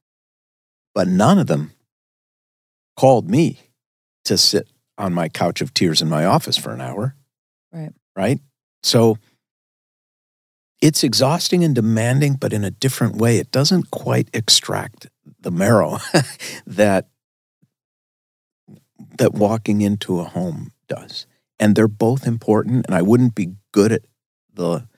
[0.95, 1.73] But none of them
[2.97, 3.61] called me
[4.25, 4.69] to sit
[4.99, 7.17] on my couch of tears in my office for an hour.
[7.73, 7.93] Right.
[8.15, 8.41] Right.
[8.83, 9.19] So
[10.81, 13.39] it's exhausting and demanding, but in a different way.
[13.39, 15.07] It doesn't quite extract
[15.41, 15.99] the marrow
[16.67, 17.09] that
[19.19, 21.27] that walking into a home does.
[21.59, 22.87] And they're both important.
[22.87, 24.03] And I wouldn't be good at
[24.53, 24.89] the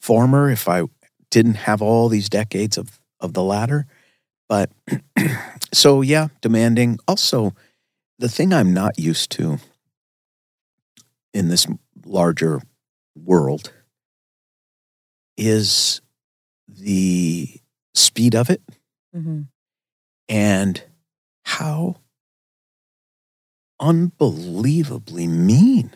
[0.00, 0.82] former if I
[1.30, 3.86] didn't have all these decades of, of the latter.
[4.48, 4.70] But
[5.72, 6.98] so, yeah, demanding.
[7.06, 7.54] Also,
[8.18, 9.58] the thing I'm not used to
[11.34, 11.66] in this
[12.04, 12.60] larger
[13.14, 13.72] world
[15.36, 16.00] is
[16.68, 17.48] the
[17.94, 18.62] speed of it
[19.16, 19.42] Mm-hmm.
[20.28, 20.82] and
[21.44, 21.96] how
[23.80, 25.92] unbelievably mean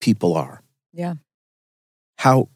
[0.00, 0.62] people are.
[0.92, 1.14] Yeah.
[2.18, 2.48] How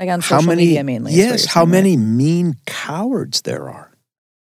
[0.00, 1.12] Like on how many media mainly.
[1.12, 1.72] yes how saying, right?
[1.72, 3.92] many mean cowards there are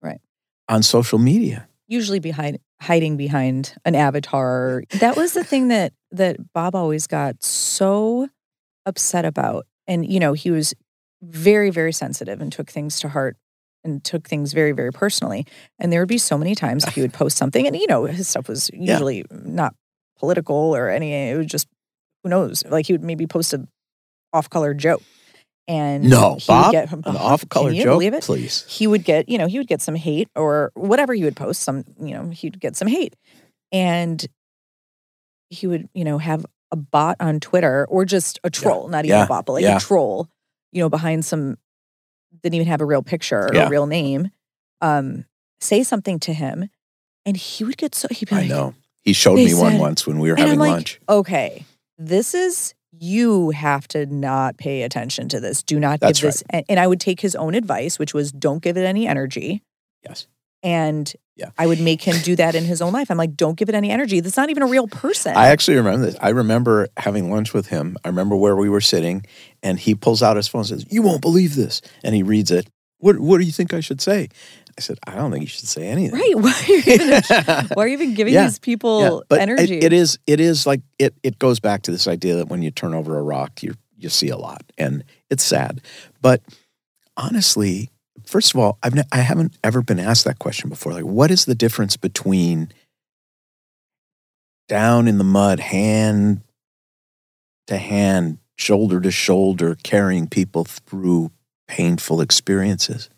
[0.01, 0.19] Right.
[0.67, 4.83] on social media Usually behind hiding behind an avatar.
[4.99, 8.27] That was the thing that that Bob always got so
[8.87, 9.67] upset about.
[9.87, 10.73] And you know, he was
[11.21, 13.37] very, very sensitive and took things to heart
[13.83, 15.45] and took things very, very personally.
[15.77, 18.27] And there would be so many times he would post something and you know, his
[18.27, 18.93] stuff was Yeah.
[18.93, 19.75] usually not
[20.17, 21.67] political or any it was just
[22.23, 22.63] who knows?
[22.67, 23.67] Like he would maybe post a
[24.33, 25.03] off color joke.
[25.67, 28.23] And no bob get an Can off-color joke believe it?
[28.23, 31.35] please he would get, you know, he would get some hate or whatever he would
[31.35, 33.15] post, some, you know, he'd get some hate.
[33.71, 34.25] And
[35.49, 39.17] he would, you know, have a bot on Twitter or just a troll, not even
[39.17, 39.23] Yeah.
[39.23, 39.77] a bot, but like Yeah.
[39.77, 40.29] a troll,
[40.71, 41.57] you know, behind some,
[42.43, 43.65] didn't even have a real picture or Yeah.
[43.67, 44.29] a real name,
[44.81, 45.25] um,
[45.59, 46.69] say something to him.
[47.25, 50.05] And he would get so, he'd be i like, know he showed me one once
[50.05, 51.65] when we were having like, lunch okay,
[51.97, 55.63] this is, you have to not pay attention to this.
[55.63, 56.43] Do not That's give this.
[56.49, 59.63] And, and I would take his own advice, which was don't give it any energy.
[60.03, 60.27] yes
[60.65, 61.51] and Yeah.
[61.57, 63.11] I would make him do that in his own life.
[63.11, 64.19] I'm like, don't give it any energy.
[64.19, 65.37] That's not even a real person.
[65.37, 66.15] I actually remember this.
[66.19, 67.97] I remember having lunch with him.
[68.03, 69.25] I remember where we were sitting,
[69.61, 71.81] and he pulls out his phone and says, You won't believe this.
[72.03, 72.67] And he reads it.
[72.97, 74.29] What, what do you think I should say?
[74.77, 76.19] I said, I don't think you should say anything.
[76.19, 76.35] right?
[76.35, 77.21] Why are you even,
[77.75, 78.43] why are you even giving Yeah.
[78.43, 79.77] these people Yeah, but it- energy?
[79.79, 82.71] it is it is like it it goes back to this idea that when you
[82.71, 85.81] turn over a rock, you you see a lot, and it's sad.
[86.21, 86.41] But
[87.15, 87.89] honestly,
[88.25, 90.91] first of all, I've ne- I haven't ever been asked that question before.
[90.91, 92.73] Like, what is the difference between
[94.67, 96.41] down in the mud, hand
[97.67, 101.31] to hand, shoulder to shoulder, carrying people through
[101.67, 103.09] painful experiences,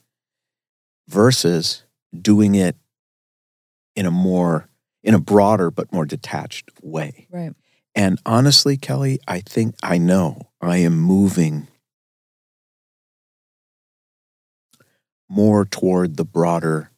[1.07, 1.83] versus
[2.19, 2.75] doing it
[3.95, 4.69] in a more
[5.03, 7.27] in a broader but more detached way.
[7.31, 7.53] right.
[7.95, 11.67] And honestly, Kelly, I think I know I am moving
[15.27, 16.91] more toward the broader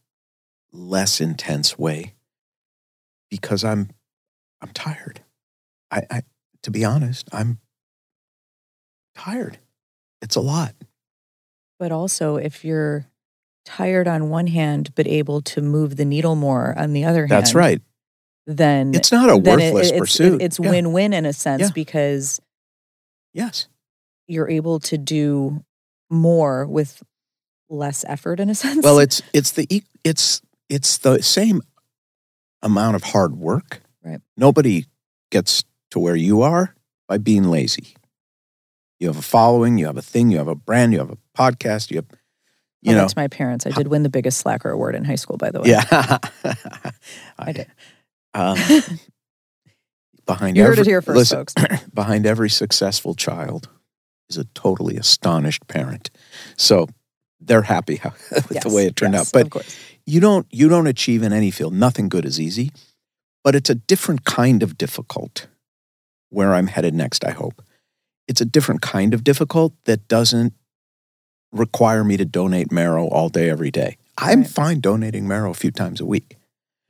[0.73, 2.15] less intense way
[3.29, 3.89] because I'm
[4.61, 5.21] I'm tired.
[5.89, 6.21] I, I
[6.63, 7.59] to be honest, I'm
[9.15, 9.57] tired.
[10.21, 10.75] It's a lot.
[11.79, 13.07] But also, if you're
[13.69, 17.31] tired on one hand, but able to move the needle more on the other hand,
[17.31, 17.81] That's right.
[18.47, 20.41] Then It's not a then it- worthless it's, pursuit.
[20.41, 20.71] It's Yeah.
[20.71, 21.69] win-win in a sense Yeah.
[21.73, 22.39] because
[23.33, 23.67] Yes.
[24.27, 25.63] you're able to do
[26.09, 27.03] more with
[27.69, 28.83] less effort in a sense.
[28.83, 29.67] Well, it's it's the
[30.03, 31.61] it's it's the same
[32.63, 33.81] amount of hard work.
[34.03, 34.19] Right.
[34.35, 34.85] Nobody
[35.31, 36.75] gets to where you are
[37.07, 37.95] by being lazy.
[38.99, 41.17] You have a following, you have a thing, you have a brand, you have a
[41.37, 42.07] podcast, you have
[42.81, 43.01] you Oh, know.
[43.01, 43.65] that's my parents.
[43.65, 45.69] I did win the biggest slacker award in high school, by the way.
[45.69, 46.17] Yeah.
[47.39, 47.67] I did.
[48.33, 48.57] Um,
[50.25, 51.83] behind You heard every, it here first, listen, folks.
[51.93, 53.69] behind every successful child
[54.29, 56.09] is a totally astonished parent.
[56.55, 56.87] So
[57.41, 59.51] they're happy how, with the way it turned yes, out.
[59.51, 61.73] But you don't you don't achieve in any field.
[61.73, 62.71] Nothing good is easy,
[63.43, 65.47] but it's a different kind of difficult.
[66.31, 67.63] Where I'm headed next, I hope.
[68.27, 70.53] It's a different kind of difficult that doesn't
[71.51, 73.97] require me to donate marrow all day every day.
[74.17, 74.49] I'm Right.
[74.49, 76.37] fine donating marrow a few times a week.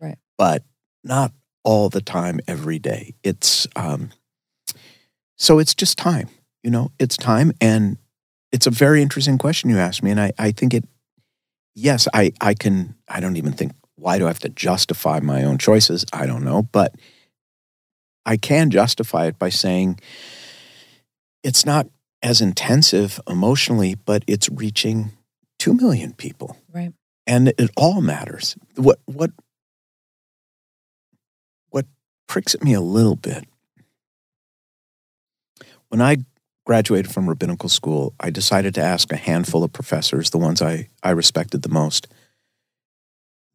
[0.02, 0.18] Right.
[0.38, 0.64] But
[1.04, 1.32] not
[1.64, 3.14] all the time every day.
[3.24, 4.12] It's um
[5.38, 6.30] so it's just time.
[6.64, 7.98] You know, it's time and
[8.52, 10.86] it's a very interesting question you asked me and I, I think it
[11.76, 15.44] yes, I, I can, I don't even think, why do I have to justify my
[15.44, 16.04] own choices?
[16.12, 16.64] I don't know.
[16.64, 16.94] But
[18.26, 20.00] I can justify it by saying
[21.44, 21.88] it's not
[22.22, 25.12] as intensive emotionally, but it's reaching
[25.60, 26.58] 2 million people.
[26.74, 26.94] Right.
[27.26, 28.56] And it all matters.
[28.76, 29.32] What, what,
[31.70, 31.86] what
[32.28, 33.46] pricks at me a little bit
[35.90, 36.18] when I
[36.66, 40.90] graduated from rabbinical school, I decided to ask a handful of professors, the ones I,
[41.04, 42.08] I respected the most,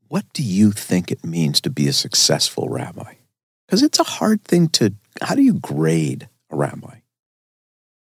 [0.08, 3.14] what do you think it means to be a successful rabbi?
[3.66, 6.98] Because it's a hard thing to, how do you grade a rabbi?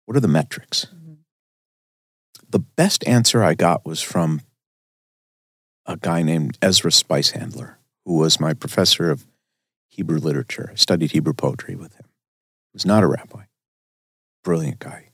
[0.05, 0.85] What are the metrics?
[0.85, 1.13] Mm-hmm.
[2.49, 4.41] The best answer I got was from
[5.85, 7.75] a guy named Ezra Spicehandler,
[8.05, 9.25] who was my professor of
[9.89, 10.69] Hebrew literature.
[10.71, 12.05] I studied Hebrew poetry with him.
[12.71, 13.43] He was not a rabbi
[14.43, 15.09] brilliant guy.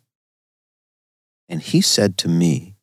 [1.47, 2.75] And he said to me,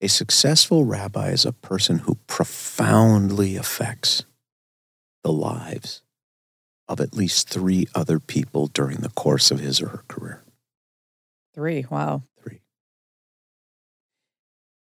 [0.00, 4.24] a successful rabbi is a person who profoundly affects
[5.22, 6.02] the lives
[6.88, 10.42] of at least three other people during the course of his or her career.
[11.54, 11.86] Three.
[11.90, 12.22] Wow.
[12.42, 12.60] Three.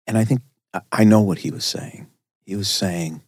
[0.07, 0.41] And I think
[0.91, 2.07] I- know what he was saying.
[2.45, 3.21] He was saying,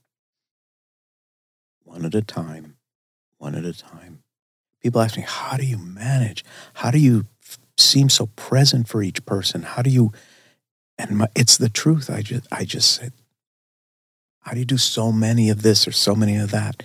[1.83, 2.77] one at a time,
[3.37, 4.23] one at a time.
[4.81, 6.43] People ask me, how do you manage?
[6.75, 9.63] How do you f- seem so present for each person?
[9.63, 10.11] How do you?
[10.97, 12.09] And my, it's the truth.
[12.09, 13.13] I just, I just said,
[14.41, 16.83] how do you do so many of this or so many of that?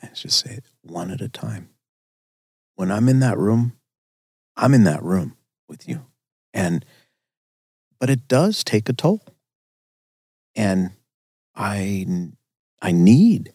[0.00, 1.70] And just say it one at a time.
[2.76, 3.72] When I'm in that room,
[4.60, 5.36] I'm in that room
[5.68, 6.04] with you.
[6.52, 6.84] And,
[7.98, 9.22] but it does take a toll.
[10.54, 10.90] And
[11.56, 12.06] I,
[12.82, 13.54] I need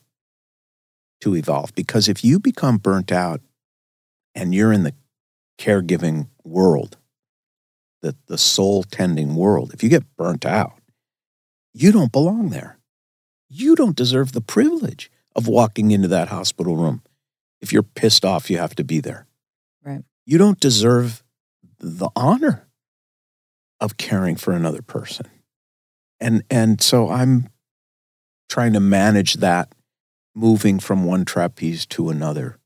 [1.21, 3.41] to evolve because if you become burnt out
[4.33, 4.93] and you're in the
[5.59, 6.97] caregiving world,
[8.01, 10.79] the, the soul tending world, if you get burnt out,
[11.71, 12.79] you don't belong there.
[13.47, 17.03] You don't deserve the privilege of walking into that hospital room.
[17.61, 19.27] If you're pissed off, you have to be there.
[19.83, 20.03] Right.
[20.25, 21.23] You don't deserve
[21.79, 22.67] the honor
[23.79, 25.27] of caring for another person.
[26.19, 27.49] And and so I'm
[28.49, 29.73] trying to manage that
[30.33, 32.57] moving from one trapeze to another.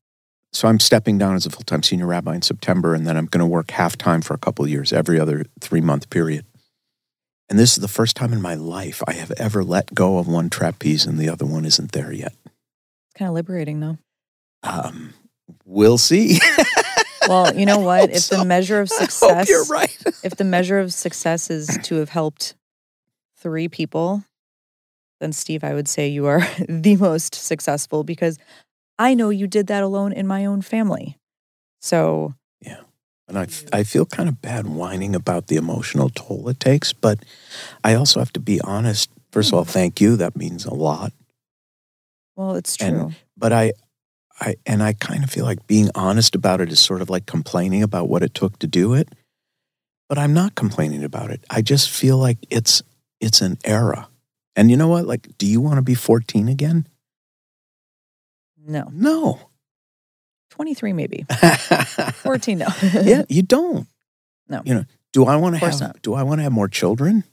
[0.51, 3.27] So I'm stepping down as a full time senior rabbi in September, and then I'm
[3.27, 6.45] going to work half time for a couple of years, every other three month period.
[7.49, 10.27] And this is the first time in my life I have ever let go of
[10.27, 12.33] one trapeze and the other one isn't there yet.
[12.45, 13.97] It's kind of liberating, though.
[14.61, 15.13] Um,
[15.65, 16.39] we'll see.
[17.29, 18.09] Well, you know what?
[18.09, 18.37] If so.
[18.37, 19.95] the measure of success, you're right.
[20.23, 22.55] if the measure of success is to have helped
[23.37, 24.23] three people,
[25.21, 28.37] then Steve, I would say you are the most successful because
[28.97, 31.17] I know you did that alone in my own family.
[31.79, 32.81] So yeah,
[33.29, 37.19] And I, I feel kind of bad whining about the emotional toll it takes, but
[37.83, 39.09] I also have to be honest.
[39.31, 39.71] First of all, mm-hmm.
[39.71, 40.17] thank you.
[40.17, 41.13] That means a lot.
[42.35, 42.87] well, it's true.
[42.87, 43.71] And- But I,
[44.39, 47.25] I, and I kind of feel like being honest about it is sort of like
[47.25, 49.09] complaining about what it took to do it.
[50.07, 51.43] But I'm not complaining about it.
[51.49, 52.81] I just feel like it's,
[53.19, 54.07] it's an era.
[54.55, 55.05] And you know what?
[55.05, 56.87] Like, do you want to be 14 again?
[58.69, 58.89] no.
[58.91, 59.39] No.
[60.51, 61.25] 23 maybe.
[62.13, 62.67] 14 no.
[63.01, 63.87] yeah, you don't.
[64.47, 64.61] No.
[64.65, 66.01] You know, do I want to have not.
[66.01, 67.23] do I want to have more children?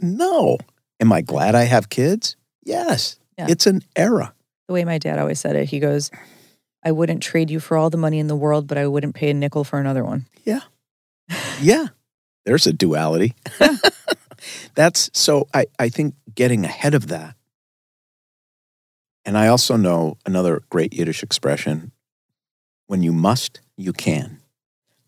[0.00, 0.58] No.
[1.00, 2.36] Am I glad I have kids?
[2.64, 3.18] Yes.
[3.38, 3.46] Yeah.
[3.48, 4.34] It's an era.
[4.68, 6.10] The way my dad always said it, he goes,
[6.84, 9.30] I wouldn't trade you for all the money in the world, but I wouldn't pay
[9.30, 10.26] a nickel for another one.
[10.44, 10.60] Yeah.
[11.60, 11.88] Yeah.
[12.44, 13.34] There's a duality.
[14.74, 17.34] That's so I, I think getting ahead of that.
[19.24, 21.90] And I also know another great Yiddish expression
[22.86, 24.40] when you must, you can.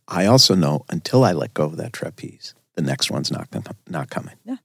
[0.08, 3.48] I also know until I let go of that trapeze, the next one's not,
[3.88, 4.34] not coming.
[4.44, 4.56] Yeah.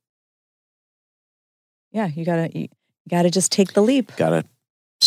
[1.92, 2.68] Yeah, you gotta you
[3.08, 4.14] gotta just take the leap.
[4.18, 4.44] Got to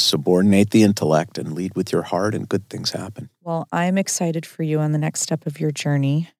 [0.07, 3.31] subordinate the intellect and lead with your heart, and good things happen.
[3.43, 6.31] Well, I'm excited for you on the next step of your journey.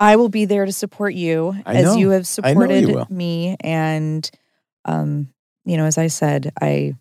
[0.00, 1.96] I will be there to support you I as know.
[1.96, 3.56] you have know you supported me.
[3.60, 4.28] And,
[4.84, 5.28] um,
[5.64, 6.94] you know, as I said, I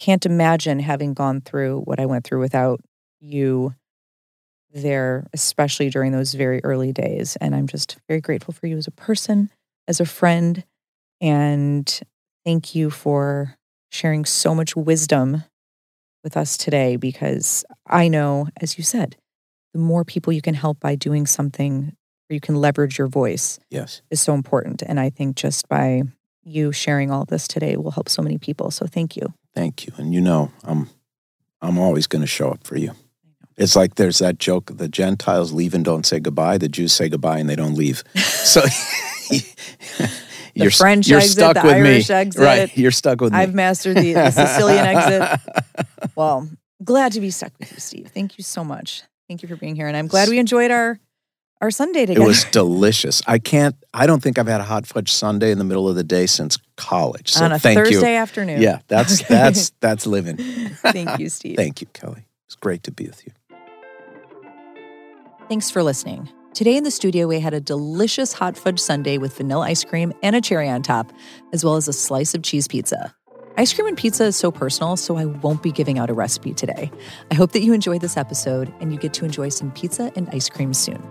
[0.00, 2.80] can't imagine having gone through what I went through without
[3.20, 3.74] you
[4.72, 7.36] there, especially during those very early days.
[7.36, 9.50] And I'm just very grateful for you as a person,
[9.86, 10.64] as a friend.
[11.20, 12.00] And
[12.44, 13.56] thank you for
[13.94, 15.44] sharing so much wisdom
[16.24, 19.16] with us today because I know, as you said,
[19.72, 21.92] the more people you can help by doing something
[22.26, 24.02] where you can leverage your voice Yes.
[24.10, 24.82] is so important.
[24.82, 26.02] And I think just by
[26.42, 28.70] you sharing all this today will help so many people.
[28.72, 29.32] So thank you.
[29.54, 29.92] Thank you.
[29.96, 30.90] And you know, I'm
[31.62, 32.92] I'm always going to show up for you.
[33.56, 36.58] It's like there's that joke: the Gentiles leave and don't say goodbye.
[36.58, 38.02] The Jews say goodbye and they don't leave.
[38.44, 38.60] So
[40.54, 42.42] you're French you're exit, stuck the with Irish me, exit.
[42.42, 42.76] right?
[42.76, 43.38] You're stuck with me.
[43.38, 45.40] I've mastered the, the Sicilian exit.
[46.16, 46.48] Well,
[46.84, 48.08] glad to be stuck with you, Steve.
[48.14, 49.02] Thank you so much.
[49.28, 49.88] Thank you for being here.
[49.88, 51.00] And I'm glad we enjoyed our
[51.60, 52.20] our sundae together.
[52.24, 53.22] It was delicious.
[53.26, 53.74] I can't.
[53.94, 56.26] I don't think I've had a hot fudge sundae in the middle of the day
[56.26, 57.32] since college.
[57.32, 58.18] So on a thank Thursday you.
[58.18, 58.60] afternoon.
[58.62, 59.26] Yeah, that's Okay.
[59.34, 60.36] that's that's living.
[60.36, 61.56] Thank you, Steve.
[61.56, 62.26] Thank you, Kelly.
[62.46, 63.32] It's great to be with you.
[65.48, 66.28] Thanks for listening.
[66.54, 70.12] Today in the studio, we had a delicious hot fudge sundae with vanilla ice cream
[70.22, 71.12] and a cherry on top,
[71.52, 73.12] as well as a slice of cheese pizza.
[73.56, 76.54] Ice cream and pizza is so personal, so I won't be giving out a recipe
[76.54, 76.92] today.
[77.28, 80.28] I hope that you enjoyed this episode and you get to enjoy some pizza and
[80.30, 81.02] ice cream soon.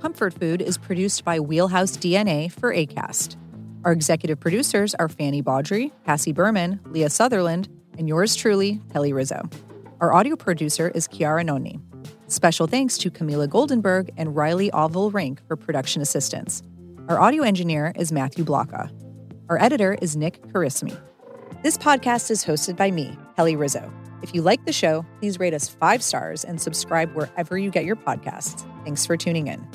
[0.00, 3.36] Comfort Food is produced by Wheelhouse DNA for ACAST.
[3.84, 9.42] Our executive producers are Fanny Baudry, Cassie Berman, Leah Sutherland, and yours truly, Kelly Rizzo.
[10.00, 11.80] Our audio producer is Chiara Noni.
[12.26, 16.62] Special thanks to Camila Goldenberg and Riley Oval Rank for production assistance.
[17.08, 18.90] Our audio engineer is Matthew Blocka.
[19.50, 20.98] Our editor is Nick Carismi.
[21.62, 23.92] This podcast is hosted by me, Kelly Rizzo.
[24.22, 27.84] If you like the show, please rate us five stars and subscribe wherever you get
[27.84, 28.66] your podcasts.
[28.84, 29.66] Thanks for tuning in.